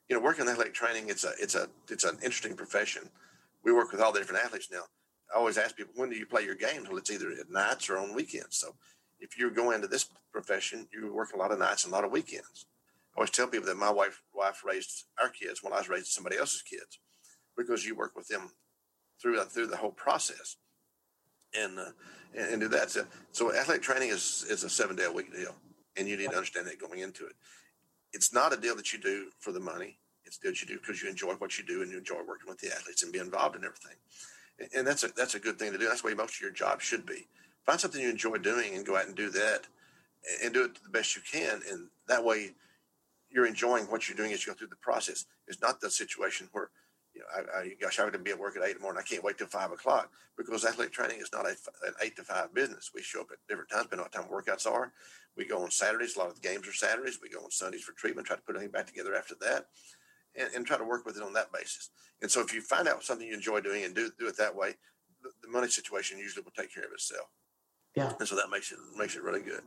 You 0.09 0.17
know, 0.17 0.21
working 0.21 0.47
in 0.47 0.51
athletic 0.51 0.75
training, 0.75 1.09
it's 1.09 1.25
a 1.25 1.33
it's 1.41 1.55
a 1.55 1.69
it's 1.89 2.05
an 2.05 2.17
interesting 2.17 2.57
profession. 2.57 3.09
We 3.65 3.73
work 3.73 3.93
with 3.93 4.01
all 4.01 4.13
the 4.13 4.19
different 4.19 4.45
athletes 4.45 4.69
now. 4.71 4.83
I 5.33 5.39
always 5.39 5.57
ask 5.57 5.77
people, 5.77 5.95
when 5.97 6.11
do 6.11 6.17
you 6.17 6.27
play 6.27 6.43
your 6.45 6.55
games? 6.55 6.89
Well, 6.89 6.99
it's 6.99 7.11
either 7.11 7.31
at 7.31 7.51
nights 7.51 7.89
or 7.89 7.97
on 7.97 8.15
weekends. 8.15 8.59
So 8.59 8.75
if 9.23 9.39
you're 9.39 9.51
going 9.51 9.77
into 9.77 9.87
this 9.87 10.09
profession, 10.33 10.89
you 10.93 11.13
work 11.13 11.33
a 11.33 11.39
lot 11.39 11.53
of 11.53 11.59
nights 11.59 11.85
and 11.85 11.93
a 11.93 11.97
lot 11.97 12.05
of 12.05 12.11
weekends. 12.11 12.67
I 13.15 13.21
always 13.21 13.31
tell 13.31 13.47
people 13.47 13.69
that 13.69 13.77
my 13.77 13.91
wife 13.91 14.23
wife 14.35 14.63
raised 14.65 15.05
our 15.21 15.29
kids 15.29 15.63
while 15.63 15.75
I 15.75 15.79
was 15.79 15.89
raising 15.89 16.07
somebody 16.07 16.37
else's 16.37 16.63
kids 16.63 16.99
because 17.57 17.87
you 17.87 17.95
work 17.95 18.17
with 18.17 18.29
them 18.29 18.51
through 19.21 19.39
through 19.45 19.69
the 19.69 19.77
whole 19.77 19.93
process 19.93 20.57
and 21.59 21.79
uh, 21.79 21.91
and, 22.35 22.53
and, 22.53 22.61
do 22.61 22.69
that. 22.69 22.91
So, 22.91 23.05
so 23.31 23.55
athletic 23.55 23.83
training 23.83 24.09
is 24.09 24.45
is 24.49 24.65
a 24.65 24.71
seven 24.71 24.97
day 24.97 25.05
a 25.05 25.13
week 25.13 25.33
deal, 25.33 25.55
and 25.97 26.09
you 26.09 26.17
need 26.17 26.31
to 26.31 26.37
understand 26.37 26.67
that 26.67 26.81
going 26.81 27.01
into 27.01 27.27
it. 27.27 27.35
It's 28.13 28.33
not 28.33 28.53
a 28.53 28.57
deal 28.57 28.77
that 28.77 28.93
you 28.93 28.99
do 28.99 29.27
for 29.39 29.53
the 29.53 29.61
money. 29.61 29.99
It's 30.25 30.39
that 30.39 30.61
you 30.61 30.67
do 30.67 30.79
because 30.79 31.03
you 31.03 31.09
enjoy 31.09 31.35
what 31.35 31.59
you 31.59 31.65
do 31.65 31.83
and 31.83 31.91
you 31.91 31.99
enjoy 31.99 32.23
working 32.27 32.49
with 32.49 32.59
the 32.59 32.73
athletes 32.73 33.03
and 33.03 33.13
be 33.13 33.19
involved 33.19 33.57
in 33.57 33.65
everything. 33.65 33.97
And, 34.59 34.69
and 34.75 34.87
that's 34.87 35.05
a 35.05 35.09
that's 35.09 35.35
a 35.35 35.39
good 35.39 35.59
thing 35.59 35.73
to 35.73 35.79
do. 35.79 35.87
That's 35.87 36.03
the 36.03 36.09
way 36.09 36.15
most 36.15 36.37
of 36.37 36.41
your 36.41 36.51
job 36.51 36.81
should 36.81 37.05
be. 37.05 37.27
Find 37.67 37.81
something 37.81 38.01
you 38.01 38.11
enjoy 38.11 38.39
doing 38.39 38.75
and 38.75 38.85
go 38.85 38.97
out 38.97 39.07
and 39.07 39.15
do 39.15 39.31
that, 39.31 39.67
and 40.43 40.53
do 40.53 40.65
it 40.65 40.79
the 40.83 40.91
best 40.91 41.17
you 41.17 41.23
can. 41.31 41.61
And 41.71 41.89
that 42.09 42.25
way, 42.25 42.53
you're 43.31 43.47
enjoying 43.47 43.85
what 43.85 44.09
you're 44.09 44.17
doing 44.17 44.33
as 44.33 44.45
you 44.45 44.53
go 44.53 44.57
through 44.57 44.69
the 44.69 44.77
process. 44.77 45.27
It's 45.47 45.61
not 45.61 45.81
the 45.81 45.91
situation 45.91 46.49
where 46.53 46.71
you 47.15 47.21
know, 47.21 47.27
I, 47.35 47.59
I, 47.61 47.73
gosh, 47.81 47.99
I 47.99 48.05
have 48.05 48.13
to 48.13 48.19
be 48.19 48.31
at 48.31 48.39
work 48.39 48.57
at 48.57 48.63
eight 48.63 48.73
in 48.73 48.77
the 48.79 48.83
morning. 48.83 49.03
I 49.05 49.09
can't 49.09 49.23
wait 49.23 49.39
till 49.39 49.47
five 49.47 49.71
o'clock 49.71 50.11
because 50.37 50.65
athletic 50.65 50.93
training 50.93 51.21
is 51.21 51.31
not 51.33 51.47
a, 51.47 51.51
an 51.87 51.95
eight 52.03 52.17
to 52.17 52.23
five 52.23 52.55
business. 52.55 52.91
We 52.95 53.03
show 53.03 53.21
up 53.21 53.29
at 53.33 53.39
different 53.49 53.71
times, 53.71 53.85
depending 53.85 54.07
on 54.07 54.11
what 54.31 54.47
time 54.47 54.55
workouts 54.57 54.71
are. 54.71 54.93
We 55.37 55.47
go 55.47 55.63
on 55.63 55.71
Saturdays. 55.71 56.17
A 56.17 56.21
lot 56.21 56.29
of 56.29 56.41
the 56.41 56.47
games 56.47 56.67
are 56.69 56.73
Saturdays. 56.73 57.19
We 57.23 57.29
go 57.29 57.41
on 57.41 57.51
Sundays 57.51 57.83
for 57.83 57.93
treatment, 57.93 58.27
try 58.27 58.37
to 58.37 58.43
put 58.43 58.55
everything 58.55 58.73
back 58.73 58.87
together 58.87 59.15
after 59.15 59.35
that 59.41 59.67
and, 60.37 60.49
and 60.55 60.67
try 60.67 60.79
to 60.79 60.85
work 60.85 61.05
with 61.05 61.17
it 61.17 61.23
on 61.23 61.33
that 61.35 61.53
basis. 61.53 61.91
And 62.21 62.31
so 62.31 62.41
if 62.41 62.55
you 62.55 62.61
find 62.61 62.89
out 62.89 63.03
something 63.03 63.27
you 63.27 63.35
enjoy 63.35 63.61
doing 63.61 63.85
and 63.85 63.95
do, 63.95 64.11
do 64.19 64.27
it 64.27 64.37
that 64.39 64.55
way, 64.55 64.75
the, 65.23 65.31
the 65.43 65.49
money 65.49 65.69
situation 65.69 66.19
usually 66.19 66.45
will 66.45 66.53
take 66.53 66.75
care 66.75 66.85
of 66.85 66.93
itself. 66.93 67.29
Yeah. 67.95 68.13
And 68.19 68.27
so 68.29 68.37
that 68.37 68.51
makes 68.51 68.73
it, 68.73 68.79
makes 68.97 69.17
it 69.17 69.23
really 69.23 69.41
good. 69.41 69.63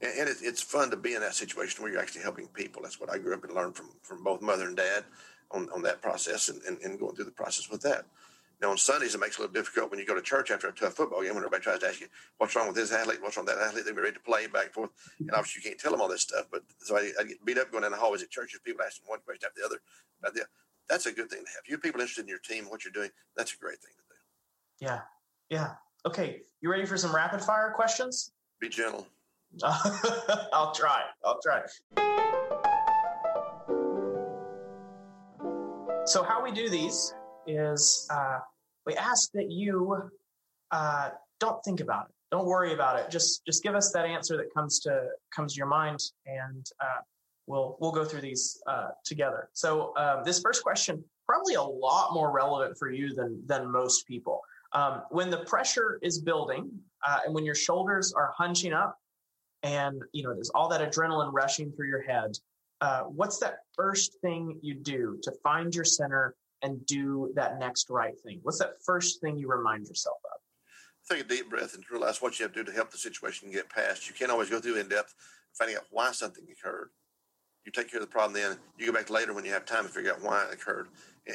And, 0.00 0.12
and 0.18 0.28
it, 0.28 0.36
it's 0.42 0.62
fun 0.62 0.90
to 0.90 0.96
be 0.96 1.14
in 1.14 1.20
that 1.20 1.34
situation 1.34 1.82
where 1.82 1.92
you're 1.92 2.02
actually 2.02 2.22
helping 2.22 2.48
people. 2.48 2.82
That's 2.82 3.00
what 3.00 3.10
I 3.10 3.18
grew 3.18 3.34
up 3.34 3.44
and 3.44 3.54
learned 3.54 3.76
from, 3.76 3.90
from 4.02 4.22
both 4.22 4.42
mother 4.42 4.66
and 4.66 4.76
dad 4.76 5.04
on, 5.50 5.68
on 5.74 5.82
that 5.82 6.02
process 6.02 6.48
and, 6.48 6.60
and, 6.62 6.78
and 6.82 6.98
going 6.98 7.14
through 7.14 7.26
the 7.26 7.30
process 7.30 7.70
with 7.70 7.82
that. 7.82 8.06
Now 8.60 8.70
on 8.70 8.78
Sundays, 8.78 9.14
it 9.14 9.18
makes 9.18 9.36
it 9.36 9.38
a 9.40 9.42
little 9.42 9.54
difficult 9.54 9.90
when 9.90 9.98
you 9.98 10.06
go 10.06 10.14
to 10.14 10.22
church 10.22 10.52
after 10.52 10.68
a 10.68 10.72
tough 10.72 10.94
football 10.94 11.20
game 11.20 11.34
when 11.34 11.38
everybody 11.38 11.64
tries 11.64 11.80
to 11.80 11.88
ask 11.88 12.00
you 12.00 12.06
what's 12.38 12.54
wrong 12.54 12.68
with 12.68 12.76
this 12.76 12.92
athlete, 12.92 13.20
what's 13.20 13.36
wrong 13.36 13.44
with 13.44 13.56
that 13.56 13.62
athlete. 13.62 13.84
They're 13.84 13.94
ready 13.94 14.12
to 14.12 14.20
play 14.20 14.46
back 14.46 14.66
and 14.66 14.72
forth, 14.72 14.90
and 15.18 15.32
obviously 15.32 15.62
you 15.62 15.68
can't 15.68 15.80
tell 15.80 15.90
them 15.90 16.00
all 16.00 16.08
this 16.08 16.22
stuff. 16.22 16.46
But 16.50 16.62
so 16.78 16.96
I, 16.96 17.10
I 17.20 17.24
get 17.24 17.44
beat 17.44 17.58
up 17.58 17.72
going 17.72 17.82
down 17.82 17.90
the 17.90 17.98
hallways 17.98 18.22
at 18.22 18.30
churches, 18.30 18.60
people 18.64 18.84
asking 18.86 19.08
one 19.08 19.18
question 19.24 19.48
after 19.48 19.60
the 19.60 19.66
other 19.66 19.78
about 20.20 20.34
the. 20.34 20.44
That's 20.88 21.06
a 21.06 21.12
good 21.12 21.28
thing 21.28 21.44
to 21.44 21.50
have. 21.50 21.62
You 21.66 21.78
people 21.78 22.00
interested 22.00 22.22
in 22.22 22.28
your 22.28 22.38
team, 22.38 22.66
what 22.68 22.84
you're 22.84 22.92
doing, 22.92 23.10
that's 23.36 23.52
a 23.52 23.56
great 23.56 23.78
thing 23.80 23.94
to 23.96 24.04
do. 24.14 24.86
Yeah, 24.86 25.00
yeah. 25.48 25.74
Okay, 26.04 26.40
you 26.60 26.68
ready 26.68 26.84
for 26.84 26.96
some 26.96 27.14
rapid 27.14 27.40
fire 27.40 27.72
questions? 27.76 28.32
Be 28.60 28.68
gentle. 28.68 29.06
I'll 30.52 30.74
try. 30.74 31.02
I'll 31.24 31.38
try. 31.40 31.62
So, 36.04 36.24
how 36.24 36.42
we 36.42 36.50
do 36.50 36.68
these 36.68 37.14
is 37.46 38.08
uh, 38.12 38.38
we 38.84 38.96
ask 38.96 39.30
that 39.32 39.52
you 39.52 40.10
uh, 40.72 41.10
don't 41.38 41.62
think 41.62 41.78
about 41.78 42.06
it, 42.06 42.14
don't 42.32 42.46
worry 42.46 42.74
about 42.74 42.98
it. 42.98 43.08
Just 43.08 43.44
just 43.46 43.62
give 43.62 43.76
us 43.76 43.92
that 43.92 44.04
answer 44.04 44.36
that 44.38 44.52
comes 44.52 44.80
to 44.80 45.06
comes 45.32 45.54
to 45.54 45.58
your 45.58 45.68
mind, 45.68 46.00
and 46.26 46.66
uh, 46.80 47.02
we'll 47.46 47.76
we'll 47.78 47.92
go 47.92 48.04
through 48.04 48.22
these 48.22 48.60
uh, 48.66 48.88
together. 49.04 49.50
So, 49.52 49.96
um, 49.96 50.24
this 50.24 50.40
first 50.40 50.64
question 50.64 51.04
probably 51.28 51.54
a 51.54 51.62
lot 51.62 52.12
more 52.12 52.32
relevant 52.32 52.76
for 52.76 52.90
you 52.90 53.14
than 53.14 53.40
than 53.46 53.70
most 53.70 54.08
people. 54.08 54.40
Um, 54.74 55.02
when 55.10 55.28
the 55.30 55.44
pressure 55.44 55.98
is 56.02 56.18
building, 56.20 56.70
uh, 57.06 57.20
and 57.26 57.34
when 57.34 57.44
your 57.44 57.54
shoulders 57.54 58.12
are 58.12 58.32
hunching 58.36 58.72
up, 58.72 58.98
and 59.62 60.02
you 60.12 60.22
know 60.22 60.34
there's 60.34 60.50
all 60.50 60.68
that 60.68 60.80
adrenaline 60.80 61.30
rushing 61.32 61.70
through 61.72 61.88
your 61.88 62.02
head 62.02 62.36
uh, 62.82 63.02
what's 63.02 63.38
that 63.38 63.58
first 63.76 64.18
thing 64.22 64.58
you 64.60 64.74
do 64.74 65.16
to 65.22 65.32
find 65.44 65.72
your 65.72 65.84
center 65.84 66.34
and 66.62 66.84
do 66.86 67.32
that 67.36 67.60
next 67.60 67.88
right 67.90 68.18
thing? 68.20 68.40
What's 68.42 68.58
that 68.58 68.74
first 68.84 69.20
thing 69.20 69.38
you 69.38 69.48
remind 69.48 69.86
yourself 69.86 70.18
of? 70.24 70.40
Take 71.08 71.24
a 71.24 71.28
deep 71.28 71.48
breath 71.48 71.74
and 71.74 71.84
realize 71.90 72.20
what 72.20 72.38
you 72.38 72.42
have 72.44 72.52
to 72.54 72.64
do 72.64 72.70
to 72.70 72.76
help 72.76 72.90
the 72.90 72.98
situation 72.98 73.52
get 73.52 73.68
past. 73.68 74.08
You 74.08 74.14
can't 74.14 74.32
always 74.32 74.50
go 74.50 74.58
through 74.58 74.80
in 74.80 74.88
depth 74.88 75.14
finding 75.54 75.76
out 75.76 75.84
why 75.90 76.10
something 76.10 76.44
occurred. 76.50 76.90
You 77.64 77.72
take 77.72 77.90
care 77.90 78.00
of 78.00 78.06
the 78.06 78.12
problem 78.12 78.32
then. 78.32 78.56
You 78.78 78.86
go 78.86 78.92
back 78.92 79.10
later 79.10 79.34
when 79.34 79.44
you 79.44 79.52
have 79.52 79.64
time 79.64 79.84
to 79.84 79.88
figure 79.88 80.12
out 80.12 80.22
why 80.22 80.44
it 80.44 80.52
occurred. 80.52 80.88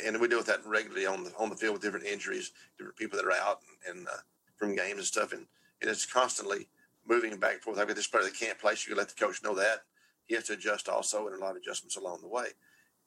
And 0.05 0.19
we 0.19 0.27
deal 0.27 0.39
with 0.39 0.47
that 0.47 0.65
regularly 0.65 1.05
on 1.05 1.23
the 1.23 1.31
on 1.37 1.49
the 1.49 1.55
field 1.55 1.73
with 1.73 1.81
different 1.81 2.05
injuries, 2.05 2.51
different 2.77 2.97
people 2.97 3.17
that 3.17 3.25
are 3.25 3.31
out 3.31 3.61
and, 3.87 3.97
and 3.97 4.07
uh, 4.07 4.19
from 4.57 4.75
games 4.75 4.97
and 4.97 5.05
stuff. 5.05 5.31
And, 5.31 5.45
and 5.81 5.89
it's 5.89 6.05
constantly 6.05 6.67
moving 7.07 7.37
back 7.37 7.53
and 7.53 7.61
forth. 7.61 7.79
I've 7.79 7.87
got 7.87 7.95
this 7.95 8.07
player 8.07 8.23
that 8.23 8.37
can't 8.37 8.59
play, 8.59 8.75
so 8.75 8.89
you 8.89 8.97
let 8.97 9.07
the 9.07 9.15
coach 9.15 9.41
know 9.43 9.55
that 9.55 9.83
he 10.25 10.35
has 10.35 10.43
to 10.45 10.53
adjust 10.53 10.89
also, 10.89 11.27
and 11.27 11.35
a 11.35 11.39
lot 11.39 11.51
of 11.51 11.57
adjustments 11.57 11.95
along 11.95 12.19
the 12.21 12.27
way. 12.27 12.47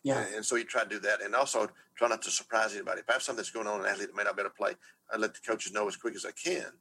Yeah. 0.02 0.24
And, 0.24 0.36
and 0.36 0.44
so 0.44 0.56
you 0.56 0.64
try 0.64 0.84
to 0.84 0.88
do 0.88 0.98
that, 1.00 1.20
and 1.20 1.34
also 1.34 1.68
try 1.96 2.08
not 2.08 2.22
to 2.22 2.30
surprise 2.30 2.74
anybody. 2.74 3.00
If 3.00 3.10
I 3.10 3.14
have 3.14 3.22
something 3.22 3.36
that's 3.36 3.50
going 3.50 3.66
on, 3.66 3.80
an 3.80 3.86
athlete 3.86 4.08
that 4.08 4.16
may 4.16 4.24
not 4.24 4.36
be 4.36 4.40
able 4.40 4.50
to 4.50 4.56
play, 4.56 4.72
I 5.12 5.18
let 5.18 5.34
the 5.34 5.40
coaches 5.46 5.72
know 5.72 5.86
as 5.86 5.96
quick 5.96 6.14
as 6.14 6.24
I 6.24 6.30
can, 6.30 6.72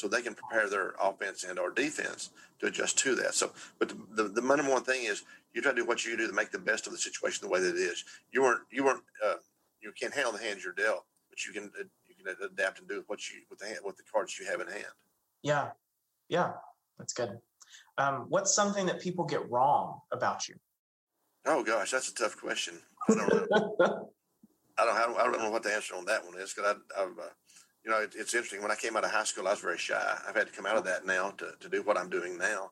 so 0.00 0.08
they 0.08 0.22
can 0.22 0.34
prepare 0.34 0.68
their 0.68 0.94
offense 0.98 1.44
and 1.44 1.58
or 1.58 1.70
defense 1.70 2.30
to 2.58 2.66
adjust 2.66 2.96
to 2.98 3.14
that. 3.16 3.34
So, 3.34 3.52
but 3.78 3.90
the, 3.90 3.96
the, 4.22 4.28
the 4.28 4.40
number 4.40 4.70
one 4.70 4.82
thing 4.82 5.04
is 5.04 5.24
you 5.52 5.60
try 5.60 5.72
to 5.72 5.76
do 5.76 5.86
what 5.86 6.06
you 6.06 6.16
do 6.16 6.26
to 6.26 6.32
make 6.32 6.50
the 6.50 6.58
best 6.58 6.86
of 6.86 6.94
the 6.94 6.98
situation 6.98 7.46
the 7.46 7.52
way 7.52 7.60
that 7.60 7.76
it 7.76 7.78
is. 7.78 8.04
You 8.32 8.42
weren't 8.42 8.62
you 8.70 8.84
weren't 8.84 9.02
uh, 9.24 9.34
you 9.82 9.92
can't 10.00 10.14
handle 10.14 10.32
the 10.32 10.38
hands 10.38 10.64
you're 10.64 10.72
dealt, 10.72 11.04
but 11.28 11.44
you 11.44 11.52
can 11.52 11.70
uh, 11.78 11.84
you 12.08 12.14
can 12.16 12.34
adapt 12.42 12.78
and 12.78 12.88
do 12.88 13.04
what 13.08 13.20
you 13.28 13.40
with 13.50 13.58
the 13.58 13.66
hand, 13.66 13.80
with 13.84 13.98
the 13.98 14.04
cards 14.10 14.38
you 14.38 14.46
have 14.46 14.60
in 14.60 14.68
hand. 14.68 14.94
Yeah, 15.42 15.68
yeah, 16.30 16.52
that's 16.98 17.12
good. 17.12 17.38
Um, 17.98 18.24
what's 18.30 18.54
something 18.54 18.86
that 18.86 19.00
people 19.00 19.26
get 19.26 19.50
wrong 19.50 20.00
about 20.12 20.48
you? 20.48 20.54
Oh 21.44 21.62
gosh, 21.62 21.90
that's 21.90 22.08
a 22.08 22.14
tough 22.14 22.38
question. 22.38 22.78
I 23.08 23.14
don't 23.14 23.50
know. 23.50 23.76
I 24.78 24.84
don't 24.86 25.18
I 25.18 25.24
don't 25.24 25.38
know 25.38 25.50
what 25.50 25.62
the 25.62 25.74
answer 25.74 25.94
on 25.94 26.06
that 26.06 26.24
one 26.24 26.38
is 26.38 26.54
because 26.54 26.76
I, 26.96 27.00
have 27.00 27.10
uh, 27.18 27.28
you 27.84 27.90
know, 27.90 27.98
it, 27.98 28.14
it's 28.16 28.34
interesting. 28.34 28.62
When 28.62 28.70
I 28.70 28.76
came 28.76 28.96
out 28.96 29.04
of 29.04 29.10
high 29.10 29.24
school, 29.24 29.48
I 29.48 29.52
was 29.52 29.60
very 29.60 29.78
shy. 29.78 30.18
I've 30.28 30.34
had 30.34 30.46
to 30.46 30.52
come 30.52 30.66
out 30.66 30.76
of 30.76 30.84
that 30.84 31.06
now 31.06 31.30
to, 31.30 31.52
to 31.58 31.68
do 31.68 31.82
what 31.82 31.96
I'm 31.96 32.10
doing 32.10 32.38
now. 32.38 32.70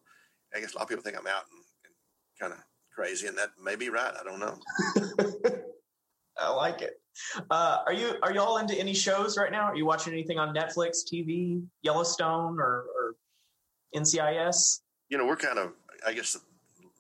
I 0.55 0.61
guess 0.61 0.75
a 0.75 0.79
lot 0.79 0.85
of 0.85 0.89
people 0.89 1.03
think 1.03 1.19
I'm 1.19 1.27
out 1.27 1.45
and, 1.53 1.63
and 1.85 1.95
kind 2.41 2.53
of 2.53 2.59
crazy, 2.95 3.27
and 3.27 3.37
that 3.39 3.51
may 3.63 3.77
be 3.77 3.91
right. 3.91 4.15
I 4.19 4.25
don't 4.25 4.41
know. 4.41 4.59
I 6.39 6.51
like 6.51 6.83
it. 6.83 7.01
Uh, 7.51 7.79
are 7.85 7.93
you 7.93 8.15
are 8.23 8.33
you 8.33 8.41
all 8.41 8.59
into 8.59 8.79
any 8.79 8.95
shows 8.95 9.37
right 9.37 9.51
now? 9.51 9.65
Are 9.65 9.77
you 9.77 9.85
watching 9.85 10.13
anything 10.13 10.39
on 10.39 10.55
Netflix, 10.55 10.99
TV, 11.13 11.63
Yellowstone, 11.83 12.61
or, 12.61 12.85
or 12.95 13.17
NCIS? 13.95 14.81
you 15.09 15.17
know, 15.17 15.27
we're 15.27 15.37
kind 15.37 15.59
of, 15.59 15.73
I 16.07 16.13
guess, 16.13 16.35
the, 16.35 16.41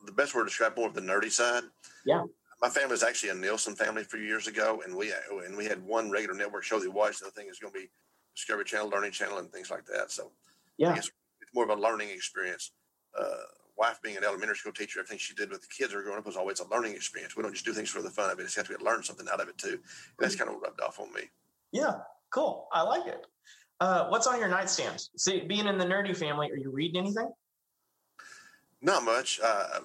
the 0.07 0.13
best 0.13 0.35
word 0.35 0.45
to 0.45 0.49
describe 0.49 0.77
more 0.77 0.89
of 0.89 0.95
the 0.95 1.01
nerdy 1.01 1.31
side. 1.31 1.65
Yeah. 2.07 2.25
My 2.61 2.69
family 2.69 2.91
was 2.91 3.05
actually 3.05 3.31
a 3.31 3.35
Nielsen 3.35 3.77
family 3.77 4.03
a 4.03 4.05
few 4.05 4.21
years 4.21 4.49
ago, 4.49 4.83
and 4.85 4.97
we 4.97 5.13
and 5.47 5.57
we 5.57 5.65
had 5.65 5.85
one 5.85 6.11
regular 6.11 6.35
network 6.35 6.65
show 6.65 6.79
that 6.79 6.89
we 6.89 6.95
watched. 6.95 7.21
The 7.21 7.27
other 7.27 7.33
thing 7.33 7.49
is 7.49 7.59
going 7.59 7.73
to 7.73 7.79
be 7.79 7.89
Discovery 8.35 8.65
Channel, 8.65 8.89
Learning 8.89 9.13
Channel, 9.13 9.39
and 9.39 9.51
things 9.53 9.71
like 9.71 9.85
that. 9.87 10.11
So, 10.11 10.33
yeah, 10.77 10.95
it's 10.95 11.11
more 11.55 11.65
of 11.65 11.71
a 11.71 11.81
learning 11.81 12.11
experience. 12.11 12.73
Uh, 13.19 13.27
wife 13.77 14.01
being 14.03 14.17
an 14.17 14.25
elementary 14.25 14.57
school 14.57 14.73
teacher, 14.73 14.99
everything 14.99 15.19
she 15.19 15.35
did 15.35 15.51
with 15.51 15.61
the 15.61 15.69
kids 15.69 15.95
are 15.95 16.03
growing 16.03 16.19
up 16.19 16.27
was 16.27 16.37
always 16.37 16.59
a 16.59 16.69
learning 16.69 16.95
experience. 16.95 17.37
We 17.37 17.45
don't 17.45 17.53
just 17.53 17.65
do 17.65 17.73
things 17.73 17.91
for 17.91 18.03
the 18.03 18.11
fun 18.11 18.29
of 18.31 18.41
it; 18.41 18.43
it's 18.43 18.57
have 18.57 18.67
to 18.67 18.77
be 18.77 18.85
learn 18.85 19.05
something 19.05 19.27
out 19.33 19.41
of 19.41 19.49
it 19.49 19.57
too. 19.57 19.69
And 19.69 19.81
that's 20.19 20.35
kind 20.35 20.51
of 20.51 20.57
rubbed 20.61 20.81
off 20.81 20.99
on 20.99 21.13
me. 21.13 21.23
Yeah, 21.71 21.95
cool. 22.31 22.69
I 22.73 22.83
like 22.83 23.07
it. 23.07 23.25
Uh, 23.81 24.09
what's 24.09 24.27
on 24.27 24.41
your 24.41 24.49
nightstand? 24.49 25.01
See, 25.17 25.41
being 25.41 25.69
in 25.69 25.79
the 25.79 25.85
nerdy 25.85 26.17
family, 26.17 26.51
are 26.51 26.57
you 26.57 26.71
reading 26.71 27.01
anything? 27.01 27.31
Not 28.83 29.05
much. 29.05 29.39
Uh, 29.43 29.81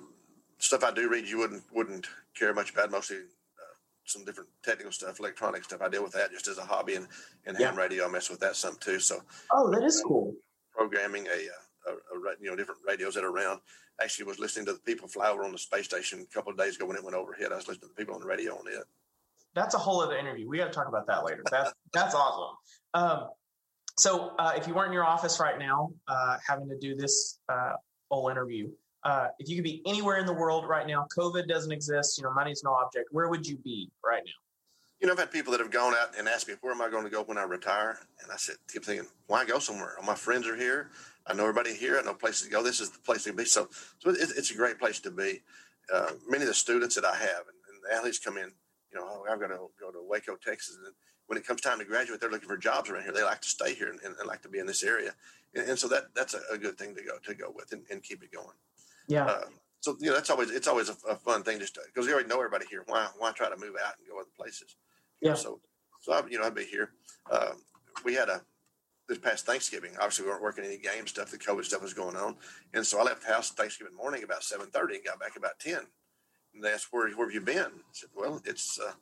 stuff 0.57 0.83
I 0.83 0.91
do 0.91 1.09
read, 1.09 1.27
you 1.27 1.37
wouldn't 1.37 1.63
wouldn't 1.71 2.07
care 2.37 2.53
much 2.53 2.71
about. 2.71 2.91
Mostly 2.91 3.17
uh, 3.17 3.75
some 4.05 4.25
different 4.25 4.49
technical 4.63 4.91
stuff, 4.91 5.19
electronic 5.19 5.63
stuff. 5.63 5.81
I 5.81 5.89
deal 5.89 6.03
with 6.03 6.13
that 6.13 6.31
just 6.31 6.47
as 6.47 6.57
a 6.57 6.63
hobby, 6.63 6.95
and, 6.95 7.07
and 7.45 7.57
yeah. 7.59 7.67
ham 7.67 7.77
radio. 7.77 8.05
I 8.05 8.11
mess 8.11 8.29
with 8.29 8.39
that 8.41 8.55
some 8.55 8.77
too. 8.79 8.99
So. 8.99 9.21
Oh, 9.51 9.69
that 9.71 9.83
is 9.83 10.01
cool. 10.05 10.33
Programming 10.73 11.27
a, 11.27 11.89
uh, 11.89 11.93
a, 11.93 12.17
a 12.17 12.35
you 12.41 12.49
know 12.49 12.55
different 12.55 12.81
radios 12.87 13.15
that 13.15 13.23
are 13.23 13.31
around. 13.31 13.59
Actually, 14.01 14.25
was 14.25 14.39
listening 14.39 14.65
to 14.65 14.73
the 14.73 14.79
people 14.79 15.07
fly 15.07 15.29
over 15.29 15.43
on 15.43 15.51
the 15.51 15.57
space 15.57 15.85
station 15.85 16.25
a 16.29 16.33
couple 16.33 16.51
of 16.51 16.57
days 16.57 16.75
ago 16.75 16.85
when 16.85 16.97
it 16.97 17.03
went 17.03 17.15
overhead. 17.15 17.51
I 17.51 17.55
was 17.55 17.67
listening 17.67 17.89
to 17.89 17.95
the 17.95 18.01
people 18.01 18.15
on 18.15 18.21
the 18.21 18.27
radio 18.27 18.53
on 18.53 18.67
it. 18.67 18.83
That's 19.53 19.75
a 19.75 19.77
whole 19.77 20.01
other 20.01 20.17
interview. 20.17 20.49
We 20.49 20.57
got 20.57 20.65
to 20.65 20.71
talk 20.71 20.87
about 20.87 21.05
that 21.07 21.23
later. 21.23 21.43
That's 21.51 21.71
that's 21.93 22.15
awesome. 22.15 22.55
Um, 22.95 23.29
so, 23.97 24.33
uh, 24.39 24.53
if 24.55 24.67
you 24.67 24.73
weren't 24.73 24.87
in 24.87 24.93
your 24.93 25.05
office 25.05 25.39
right 25.39 25.59
now, 25.59 25.91
uh, 26.07 26.37
having 26.47 26.67
to 26.69 26.77
do 26.79 26.95
this 26.95 27.39
uh, 27.47 27.73
whole 28.09 28.29
interview, 28.29 28.71
uh, 29.03 29.27
if 29.39 29.49
you 29.49 29.55
could 29.55 29.63
be 29.63 29.81
anywhere 29.85 30.17
in 30.17 30.25
the 30.25 30.33
world 30.33 30.67
right 30.67 30.87
now, 30.87 31.05
COVID 31.15 31.47
doesn't 31.47 31.71
exist. 31.71 32.17
You 32.17 32.23
know, 32.23 32.33
money's 32.33 32.63
no 32.63 32.71
object. 32.73 33.09
Where 33.11 33.29
would 33.29 33.45
you 33.45 33.57
be 33.57 33.91
right 34.03 34.23
now? 34.25 34.31
You 34.99 35.07
know, 35.07 35.13
I've 35.13 35.19
had 35.19 35.31
people 35.31 35.51
that 35.51 35.59
have 35.59 35.71
gone 35.71 35.93
out 35.93 36.17
and 36.17 36.29
asked 36.29 36.47
me, 36.47 36.53
"Where 36.61 36.71
am 36.71 36.81
I 36.81 36.89
going 36.89 37.03
to 37.03 37.09
go 37.09 37.23
when 37.23 37.37
I 37.37 37.43
retire?" 37.43 37.99
And 38.21 38.31
I 38.31 38.37
said, 38.37 38.55
"Keep 38.71 38.85
thinking, 38.85 39.07
why 39.27 39.43
go 39.43 39.59
somewhere? 39.59 39.95
All 39.99 40.05
my 40.05 40.15
friends 40.15 40.47
are 40.47 40.55
here. 40.55 40.91
I 41.27 41.33
know 41.33 41.43
everybody 41.43 41.73
here. 41.73 41.99
I 41.99 42.03
know 42.03 42.13
places 42.13 42.43
to 42.43 42.49
go. 42.49 42.63
This 42.63 42.79
is 42.79 42.89
the 42.89 42.99
place 42.99 43.23
to 43.25 43.33
be. 43.33 43.45
So, 43.45 43.67
so 43.99 44.09
it, 44.09 44.17
it's 44.37 44.51
a 44.51 44.55
great 44.55 44.79
place 44.79 44.99
to 45.01 45.11
be. 45.11 45.41
Uh, 45.93 46.11
many 46.29 46.43
of 46.43 46.47
the 46.47 46.53
students 46.53 46.95
that 46.95 47.03
I 47.03 47.15
have 47.15 47.19
and, 47.21 47.57
and 47.67 47.83
the 47.83 47.93
athletes 47.95 48.19
come 48.19 48.37
in. 48.37 48.51
You 48.91 48.99
know, 48.99 49.25
I'm 49.29 49.39
going 49.39 49.51
to 49.51 49.67
go 49.79 49.91
to 49.91 50.01
Waco, 50.07 50.35
Texas, 50.35 50.77
and 50.77 50.93
when 51.27 51.37
it 51.37 51.47
comes 51.47 51.61
time 51.61 51.79
to 51.79 51.85
graduate, 51.85 52.21
they're 52.21 52.29
looking 52.29 52.47
for 52.47 52.57
jobs 52.57 52.89
around 52.89 53.03
here. 53.03 53.11
They 53.11 53.23
like 53.23 53.41
to 53.41 53.49
stay 53.49 53.73
here 53.73 53.89
and, 53.89 53.99
and, 54.01 54.15
and 54.17 54.27
like 54.27 54.41
to 54.43 54.49
be 54.49 54.59
in 54.59 54.67
this 54.67 54.83
area, 54.83 55.13
and, 55.55 55.67
and 55.67 55.79
so 55.79 55.87
that 55.87 56.13
that's 56.15 56.33
a, 56.33 56.41
a, 56.51 56.57
good 56.57 56.77
thing 56.77 56.93
to 56.95 57.03
go 57.03 57.17
to 57.23 57.33
go 57.33 57.51
with 57.53 57.73
and 57.73 58.03
keep 58.03 58.23
it 58.23 58.31
going. 58.31 58.55
Yeah. 59.07 59.25
Uh, 59.25 59.45
so 59.79 59.97
you 59.99 60.09
know 60.09 60.15
that's 60.15 60.29
always 60.29 60.49
it's 60.49 60.67
always 60.67 60.89
a, 60.89 60.95
a 61.09 61.15
fun 61.15 61.43
thing 61.43 61.59
just 61.59 61.77
because 61.93 62.07
you 62.07 62.13
already 62.13 62.29
know 62.29 62.37
everybody 62.37 62.65
here. 62.69 62.83
Why 62.87 63.07
why 63.17 63.31
try 63.33 63.49
to 63.49 63.57
move 63.57 63.75
out 63.85 63.95
and 63.99 64.07
go 64.07 64.19
other 64.19 64.29
places? 64.37 64.75
Yeah. 65.21 65.31
know, 65.31 65.35
so 65.35 65.59
so 65.99 66.13
I, 66.13 66.21
you 66.29 66.39
know 66.39 66.45
I'd 66.45 66.55
be 66.55 66.63
here. 66.63 66.91
Uh, 67.29 67.51
we 68.05 68.13
had 68.13 68.29
a 68.29 68.41
this 69.09 69.17
past 69.17 69.45
Thanksgiving. 69.45 69.91
Obviously, 69.97 70.25
we 70.25 70.31
weren't 70.31 70.41
working 70.41 70.63
any 70.63 70.77
game 70.77 71.05
stuff. 71.07 71.31
The 71.31 71.37
COVID 71.37 71.65
stuff 71.65 71.81
was 71.81 71.93
going 71.93 72.15
on, 72.15 72.37
and 72.73 72.85
so 72.85 72.99
I 72.99 73.03
left 73.03 73.23
the 73.23 73.33
house 73.33 73.51
Thanksgiving 73.51 73.95
morning 73.95 74.23
about 74.23 74.43
seven 74.43 74.67
thirty 74.67 74.95
and 74.95 75.03
got 75.03 75.19
back 75.19 75.35
about 75.35 75.59
ten. 75.59 75.81
And 76.53 76.63
they 76.63 76.69
asked, 76.71 76.87
"Where 76.91 77.09
where 77.11 77.27
have 77.27 77.33
you 77.33 77.41
been?" 77.41 77.65
I 77.65 77.91
said, 77.91 78.09
"Well, 78.15 78.41
it's 78.45 78.79
uh, 78.79 78.93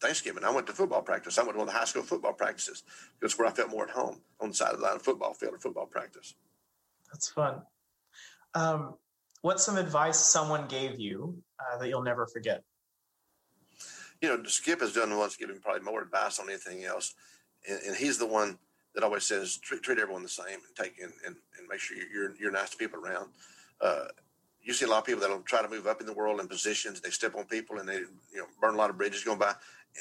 Thanksgiving. 0.00 0.44
I 0.44 0.50
went 0.50 0.66
to 0.68 0.72
football 0.72 1.02
practice. 1.02 1.38
I 1.38 1.42
went 1.42 1.54
to 1.54 1.58
one 1.58 1.68
of 1.68 1.74
the 1.74 1.78
high 1.78 1.86
school 1.86 2.02
football 2.02 2.34
practices 2.34 2.84
because 3.18 3.36
where 3.36 3.48
I 3.48 3.50
felt 3.52 3.70
more 3.70 3.84
at 3.84 3.90
home 3.90 4.20
on 4.40 4.50
the 4.50 4.54
side 4.54 4.72
of 4.72 4.78
the 4.78 4.84
line 4.84 4.96
of 4.96 5.02
football 5.02 5.34
field 5.34 5.54
or 5.54 5.58
football 5.58 5.86
practice." 5.86 6.34
That's 7.12 7.30
fun. 7.30 7.62
Um, 8.54 8.94
what's 9.44 9.62
some 9.62 9.76
advice 9.76 10.18
someone 10.18 10.66
gave 10.68 10.98
you 10.98 11.36
uh, 11.60 11.76
that 11.76 11.88
you'll 11.88 12.02
never 12.02 12.26
forget? 12.26 12.62
You 14.22 14.30
know, 14.30 14.42
Skip 14.44 14.80
has 14.80 14.94
done 14.94 15.14
once 15.18 15.36
giving 15.36 15.60
probably 15.60 15.82
more 15.82 16.00
advice 16.00 16.38
on 16.38 16.48
anything 16.48 16.84
else, 16.84 17.14
and, 17.68 17.78
and 17.86 17.94
he's 17.94 18.16
the 18.16 18.26
one 18.26 18.58
that 18.94 19.04
always 19.04 19.24
says 19.24 19.58
treat, 19.58 19.82
treat 19.82 19.98
everyone 19.98 20.22
the 20.22 20.28
same 20.30 20.46
and 20.46 20.74
take 20.74 20.98
and, 20.98 21.12
and, 21.26 21.36
and 21.58 21.68
make 21.68 21.78
sure 21.78 21.98
you're 22.10 22.34
you're 22.40 22.50
nice 22.50 22.70
to 22.70 22.78
people 22.78 22.98
around. 22.98 23.28
Uh, 23.82 24.06
you 24.62 24.72
see 24.72 24.86
a 24.86 24.88
lot 24.88 25.00
of 25.00 25.04
people 25.04 25.20
that'll 25.20 25.40
try 25.40 25.60
to 25.60 25.68
move 25.68 25.86
up 25.86 26.00
in 26.00 26.06
the 26.06 26.14
world 26.14 26.40
in 26.40 26.48
positions. 26.48 27.02
They 27.02 27.10
step 27.10 27.34
on 27.36 27.44
people 27.44 27.78
and 27.78 27.86
they 27.86 27.96
you 27.96 28.38
know 28.38 28.46
burn 28.62 28.74
a 28.74 28.78
lot 28.78 28.88
of 28.88 28.96
bridges 28.96 29.24
going 29.24 29.38
by, 29.38 29.52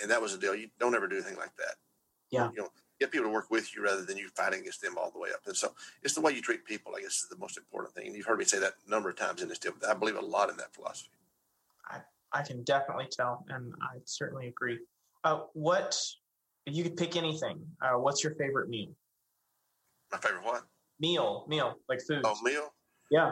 and 0.02 0.10
that 0.10 0.22
was 0.22 0.32
the 0.32 0.40
deal. 0.40 0.56
You 0.56 0.70
don't 0.80 0.96
ever 0.96 1.08
do 1.08 1.18
anything 1.18 1.38
like 1.38 1.56
that. 1.58 1.76
Yeah. 2.32 2.50
You 2.56 2.62
know, 2.62 2.70
get 3.00 3.12
people 3.12 3.28
to 3.28 3.34
work 3.34 3.50
with 3.50 3.76
you 3.76 3.84
rather 3.84 4.04
than 4.04 4.18
you 4.18 4.30
fighting 4.36 4.62
against 4.62 4.82
them 4.82 4.98
all 4.98 5.12
the 5.12 5.20
way 5.20 5.30
up. 5.34 5.42
And 5.46 5.56
so 5.56 5.74
it's 6.02 6.14
the 6.14 6.22
way 6.22 6.32
you 6.32 6.42
treat 6.42 6.66
people, 6.66 6.94
I 6.98 7.02
guess, 7.02 7.22
is 7.22 7.28
the 7.30 7.38
most 7.38 7.58
important 7.58 7.94
thing. 7.96 8.08
And 8.08 8.16
you've 8.16 8.26
heard 8.26 8.40
me 8.40 8.46
say 8.46 8.60
that 8.60 8.74
a 8.86 8.90
number 8.90 9.10
of 9.10 9.16
times 9.16 9.42
in 9.42 9.50
this 9.50 9.60
deal. 9.60 9.74
I 9.88 9.94
believe 9.94 10.16
a 10.16 10.22
lot 10.22 10.50
in 10.50 10.58
that 10.58 10.74
philosophy. 10.74 11.10
I, 11.90 12.00
I 12.32 12.44
can 12.44 12.64
definitely 12.64 13.08
tell, 13.12 13.46
and 13.50 13.74
I 13.82 13.98
certainly 14.06 14.48
agree. 14.48 14.80
Uh, 15.24 15.42
what, 15.54 15.98
if 16.66 16.76
you 16.76 16.84
could 16.84 16.98
pick 16.98 17.16
anything, 17.16 17.60
uh, 17.82 17.98
what's 17.98 18.24
your 18.24 18.36
favorite 18.36 18.70
meal? 18.70 18.92
My 20.12 20.18
favorite 20.20 20.44
what? 20.44 20.64
Meal, 21.00 21.46
meal, 21.48 21.76
like 21.90 22.02
food. 22.02 22.22
Oh, 22.24 22.38
meal? 22.44 22.74
Yeah. 23.10 23.32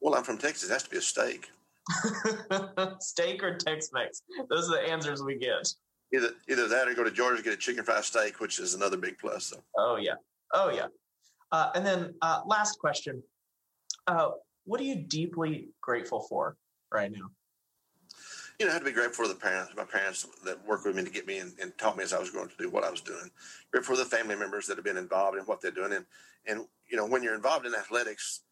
Well, 0.00 0.14
I'm 0.14 0.24
from 0.24 0.38
Texas. 0.38 0.70
It 0.70 0.72
has 0.72 0.82
to 0.84 0.90
be 0.90 0.96
a 0.98 1.02
steak. 1.02 1.50
steak 3.00 3.42
or 3.42 3.56
Tex-Mex? 3.56 4.22
Those 4.50 4.68
are 4.70 4.82
the 4.82 4.90
answers 4.90 5.22
we 5.22 5.36
get. 5.38 5.72
Either 6.14 6.30
either 6.48 6.68
that 6.68 6.88
or 6.88 6.94
go 6.94 7.02
to 7.02 7.10
Georgia 7.10 7.42
get 7.42 7.52
a 7.52 7.56
chicken 7.56 7.84
fried 7.84 8.04
steak, 8.04 8.40
which 8.40 8.58
is 8.58 8.74
another 8.74 8.96
big 8.96 9.18
plus. 9.18 9.46
So. 9.46 9.62
Oh 9.76 9.96
yeah, 9.96 10.14
oh 10.52 10.70
yeah. 10.70 10.86
Uh, 11.50 11.70
and 11.74 11.84
then 11.84 12.14
uh, 12.22 12.42
last 12.46 12.78
question: 12.78 13.22
uh, 14.06 14.30
What 14.64 14.80
are 14.80 14.84
you 14.84 14.96
deeply 14.96 15.70
grateful 15.80 16.20
for 16.28 16.56
right 16.92 17.10
now? 17.10 17.30
You 18.58 18.64
know, 18.64 18.70
I 18.70 18.74
had 18.74 18.78
to 18.78 18.86
be 18.86 18.92
grateful 18.92 19.26
for 19.26 19.28
the 19.28 19.38
parents, 19.38 19.72
my 19.76 19.84
parents 19.84 20.26
that 20.44 20.64
worked 20.66 20.86
with 20.86 20.96
me 20.96 21.04
to 21.04 21.10
get 21.10 21.26
me 21.26 21.38
and, 21.38 21.52
and 21.60 21.76
taught 21.76 21.96
me 21.96 22.04
as 22.04 22.14
I 22.14 22.18
was 22.18 22.30
going 22.30 22.48
to 22.48 22.56
do 22.56 22.70
what 22.70 22.84
I 22.84 22.90
was 22.90 23.02
doing. 23.02 23.30
Grateful 23.70 23.96
for 23.96 24.02
the 24.02 24.08
family 24.08 24.34
members 24.34 24.66
that 24.66 24.78
have 24.78 24.84
been 24.84 24.96
involved 24.96 25.36
in 25.36 25.44
what 25.44 25.60
they're 25.60 25.70
doing, 25.70 25.92
and 25.92 26.06
and 26.46 26.66
you 26.88 26.96
know, 26.96 27.06
when 27.06 27.22
you're 27.22 27.34
involved 27.34 27.66
in 27.66 27.74
athletics, 27.74 28.42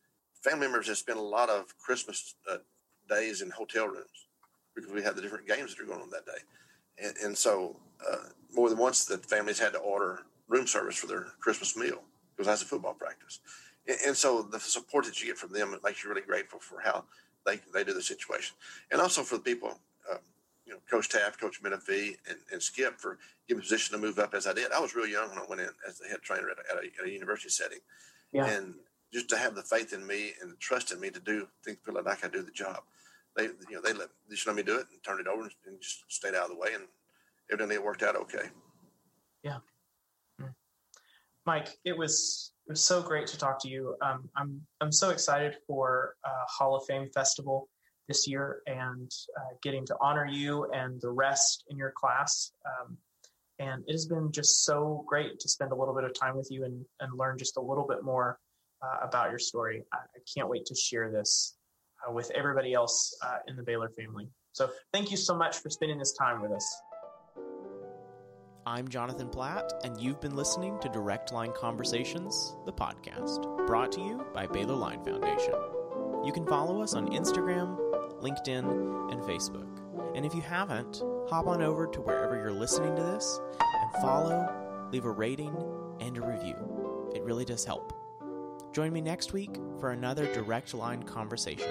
family 0.42 0.66
members 0.66 0.88
have 0.88 0.98
spent 0.98 1.18
a 1.18 1.22
lot 1.22 1.48
of 1.48 1.76
Christmas 1.78 2.34
uh, 2.50 2.56
days 3.08 3.42
in 3.42 3.50
hotel 3.50 3.86
rooms 3.86 4.28
because 4.74 4.92
we 4.92 5.02
have 5.02 5.16
the 5.16 5.22
different 5.22 5.46
games 5.46 5.74
that 5.74 5.82
are 5.82 5.86
going 5.86 6.00
on 6.00 6.10
that 6.10 6.26
day. 6.26 6.42
And, 7.02 7.14
and 7.22 7.38
so, 7.38 7.76
uh, 8.08 8.28
more 8.52 8.68
than 8.68 8.78
once, 8.78 9.04
the 9.04 9.18
families 9.18 9.58
had 9.58 9.72
to 9.72 9.78
order 9.78 10.22
room 10.48 10.66
service 10.66 10.96
for 10.96 11.06
their 11.06 11.26
Christmas 11.40 11.76
meal 11.76 12.02
because 12.32 12.46
that's 12.46 12.62
a 12.62 12.66
football 12.66 12.94
practice. 12.94 13.40
And, 13.86 13.98
and, 14.06 14.16
so, 14.16 14.42
the 14.42 14.60
support 14.60 15.04
that 15.06 15.20
you 15.20 15.28
get 15.28 15.38
from 15.38 15.52
them 15.52 15.72
it 15.74 15.82
makes 15.84 16.02
you 16.02 16.10
really 16.10 16.22
grateful 16.22 16.58
for 16.60 16.80
how 16.80 17.04
they, 17.46 17.60
they 17.72 17.84
do 17.84 17.92
the 17.92 18.02
situation, 18.02 18.56
and 18.90 19.00
also 19.00 19.22
for 19.22 19.36
the 19.36 19.42
people. 19.42 19.78
Uh, 20.10 20.18
you 20.66 20.72
know, 20.72 20.78
Coach 20.90 21.10
Teaff, 21.10 21.38
Coach 21.38 21.62
Menefee, 21.62 22.16
and, 22.26 22.38
and 22.50 22.62
Skip 22.62 22.98
for 22.98 23.18
giving 23.46 23.58
me 23.58 23.62
position 23.64 23.94
to 23.94 24.00
move 24.00 24.18
up 24.18 24.32
as 24.32 24.46
I 24.46 24.54
did. 24.54 24.72
I 24.72 24.80
was 24.80 24.94
real 24.94 25.06
young 25.06 25.28
when 25.28 25.38
I 25.38 25.44
went 25.46 25.60
in 25.60 25.68
as 25.86 25.98
the 25.98 26.08
head 26.08 26.22
trainer 26.22 26.48
at 26.48 26.56
a, 26.56 26.72
at 26.72 26.84
a, 26.84 27.02
at 27.02 27.06
a 27.06 27.10
university 27.10 27.50
setting, 27.50 27.80
yeah. 28.32 28.46
and 28.46 28.74
just 29.12 29.28
to 29.28 29.36
have 29.36 29.54
the 29.54 29.62
faith 29.62 29.92
in 29.92 30.06
me 30.06 30.32
and 30.40 30.50
the 30.50 30.56
trust 30.56 30.90
in 30.90 31.00
me 31.00 31.10
to 31.10 31.20
do 31.20 31.46
things 31.64 31.78
feel 31.84 31.94
like 31.94 32.06
I 32.06 32.14
can 32.16 32.30
do 32.30 32.42
the 32.42 32.50
job 32.50 32.82
they 33.36 33.44
you 33.44 33.72
know 33.72 33.80
they 33.82 33.92
let 33.92 34.08
they 34.28 34.36
let 34.46 34.56
me 34.56 34.62
do 34.62 34.76
it 34.78 34.86
and 34.92 35.02
turned 35.04 35.20
it 35.20 35.26
over 35.26 35.42
and 35.42 35.80
just 35.80 36.04
stayed 36.08 36.34
out 36.34 36.44
of 36.44 36.50
the 36.50 36.56
way 36.56 36.70
and 36.74 36.84
evidently 37.50 37.76
it 37.76 37.84
worked 37.84 38.02
out 38.02 38.16
okay. 38.16 38.48
Yeah, 39.42 39.58
hmm. 40.40 40.48
Mike, 41.46 41.76
it 41.84 41.96
was 41.96 42.52
it 42.66 42.72
was 42.72 42.82
so 42.82 43.02
great 43.02 43.26
to 43.28 43.38
talk 43.38 43.60
to 43.62 43.68
you. 43.68 43.96
Um, 44.00 44.28
I'm 44.36 44.60
I'm 44.80 44.92
so 44.92 45.10
excited 45.10 45.56
for 45.66 46.16
uh, 46.24 46.44
Hall 46.48 46.76
of 46.76 46.84
Fame 46.86 47.08
Festival 47.12 47.68
this 48.08 48.26
year 48.28 48.60
and 48.66 49.10
uh, 49.36 49.54
getting 49.62 49.86
to 49.86 49.96
honor 50.00 50.26
you 50.26 50.70
and 50.72 51.00
the 51.00 51.10
rest 51.10 51.64
in 51.68 51.76
your 51.76 51.92
class. 51.96 52.52
Um, 52.66 52.96
and 53.58 53.84
it 53.86 53.92
has 53.92 54.06
been 54.06 54.32
just 54.32 54.64
so 54.64 55.04
great 55.06 55.38
to 55.40 55.48
spend 55.48 55.72
a 55.72 55.74
little 55.74 55.94
bit 55.94 56.04
of 56.04 56.12
time 56.18 56.36
with 56.36 56.50
you 56.50 56.64
and, 56.64 56.84
and 57.00 57.16
learn 57.16 57.38
just 57.38 57.56
a 57.56 57.60
little 57.60 57.86
bit 57.86 58.02
more 58.02 58.38
uh, 58.82 59.06
about 59.06 59.30
your 59.30 59.38
story. 59.38 59.84
I, 59.92 59.98
I, 59.98 60.20
can't 60.34 60.48
wait 60.48 60.66
to 60.66 60.74
share 60.74 61.10
this 61.10 61.53
uh, 62.06 62.12
with 62.12 62.30
everybody 62.32 62.72
else 62.72 63.16
uh, 63.22 63.38
in 63.48 63.56
the 63.56 63.62
Baylor 63.62 63.90
family. 63.98 64.28
So 64.52 64.70
thank 64.92 65.10
you 65.10 65.16
so 65.16 65.36
much 65.36 65.58
for 65.58 65.70
spending 65.70 65.98
this 65.98 66.12
time 66.12 66.40
with 66.40 66.52
us. 66.52 66.82
I'm 68.66 68.88
Jonathan 68.88 69.28
Platt, 69.28 69.72
and 69.84 70.00
you've 70.00 70.22
been 70.22 70.36
listening 70.36 70.78
to 70.80 70.88
Direct 70.88 71.32
Line 71.32 71.52
Conversations, 71.54 72.56
the 72.64 72.72
podcast, 72.72 73.66
brought 73.66 73.92
to 73.92 74.00
you 74.00 74.24
by 74.32 74.46
Baylor 74.46 74.74
Line 74.74 75.04
Foundation. 75.04 75.54
You 76.24 76.32
can 76.32 76.46
follow 76.46 76.80
us 76.80 76.94
on 76.94 77.08
Instagram, 77.10 77.76
LinkedIn, 78.22 79.12
and 79.12 79.20
Facebook. 79.22 79.68
And 80.16 80.24
if 80.24 80.34
you 80.34 80.40
haven't, 80.40 81.02
hop 81.28 81.46
on 81.46 81.60
over 81.60 81.86
to 81.86 82.00
wherever 82.00 82.36
you're 82.36 82.52
listening 82.52 82.96
to 82.96 83.02
this 83.02 83.38
and 83.60 84.02
follow, 84.02 84.88
leave 84.90 85.04
a 85.04 85.10
rating, 85.10 85.54
and 86.00 86.16
a 86.16 86.22
review. 86.22 87.10
It 87.14 87.22
really 87.22 87.44
does 87.44 87.66
help. 87.66 87.92
Join 88.72 88.92
me 88.92 89.02
next 89.02 89.32
week 89.34 89.58
for 89.78 89.90
another 89.90 90.32
Direct 90.32 90.72
Line 90.72 91.02
conversation. 91.02 91.70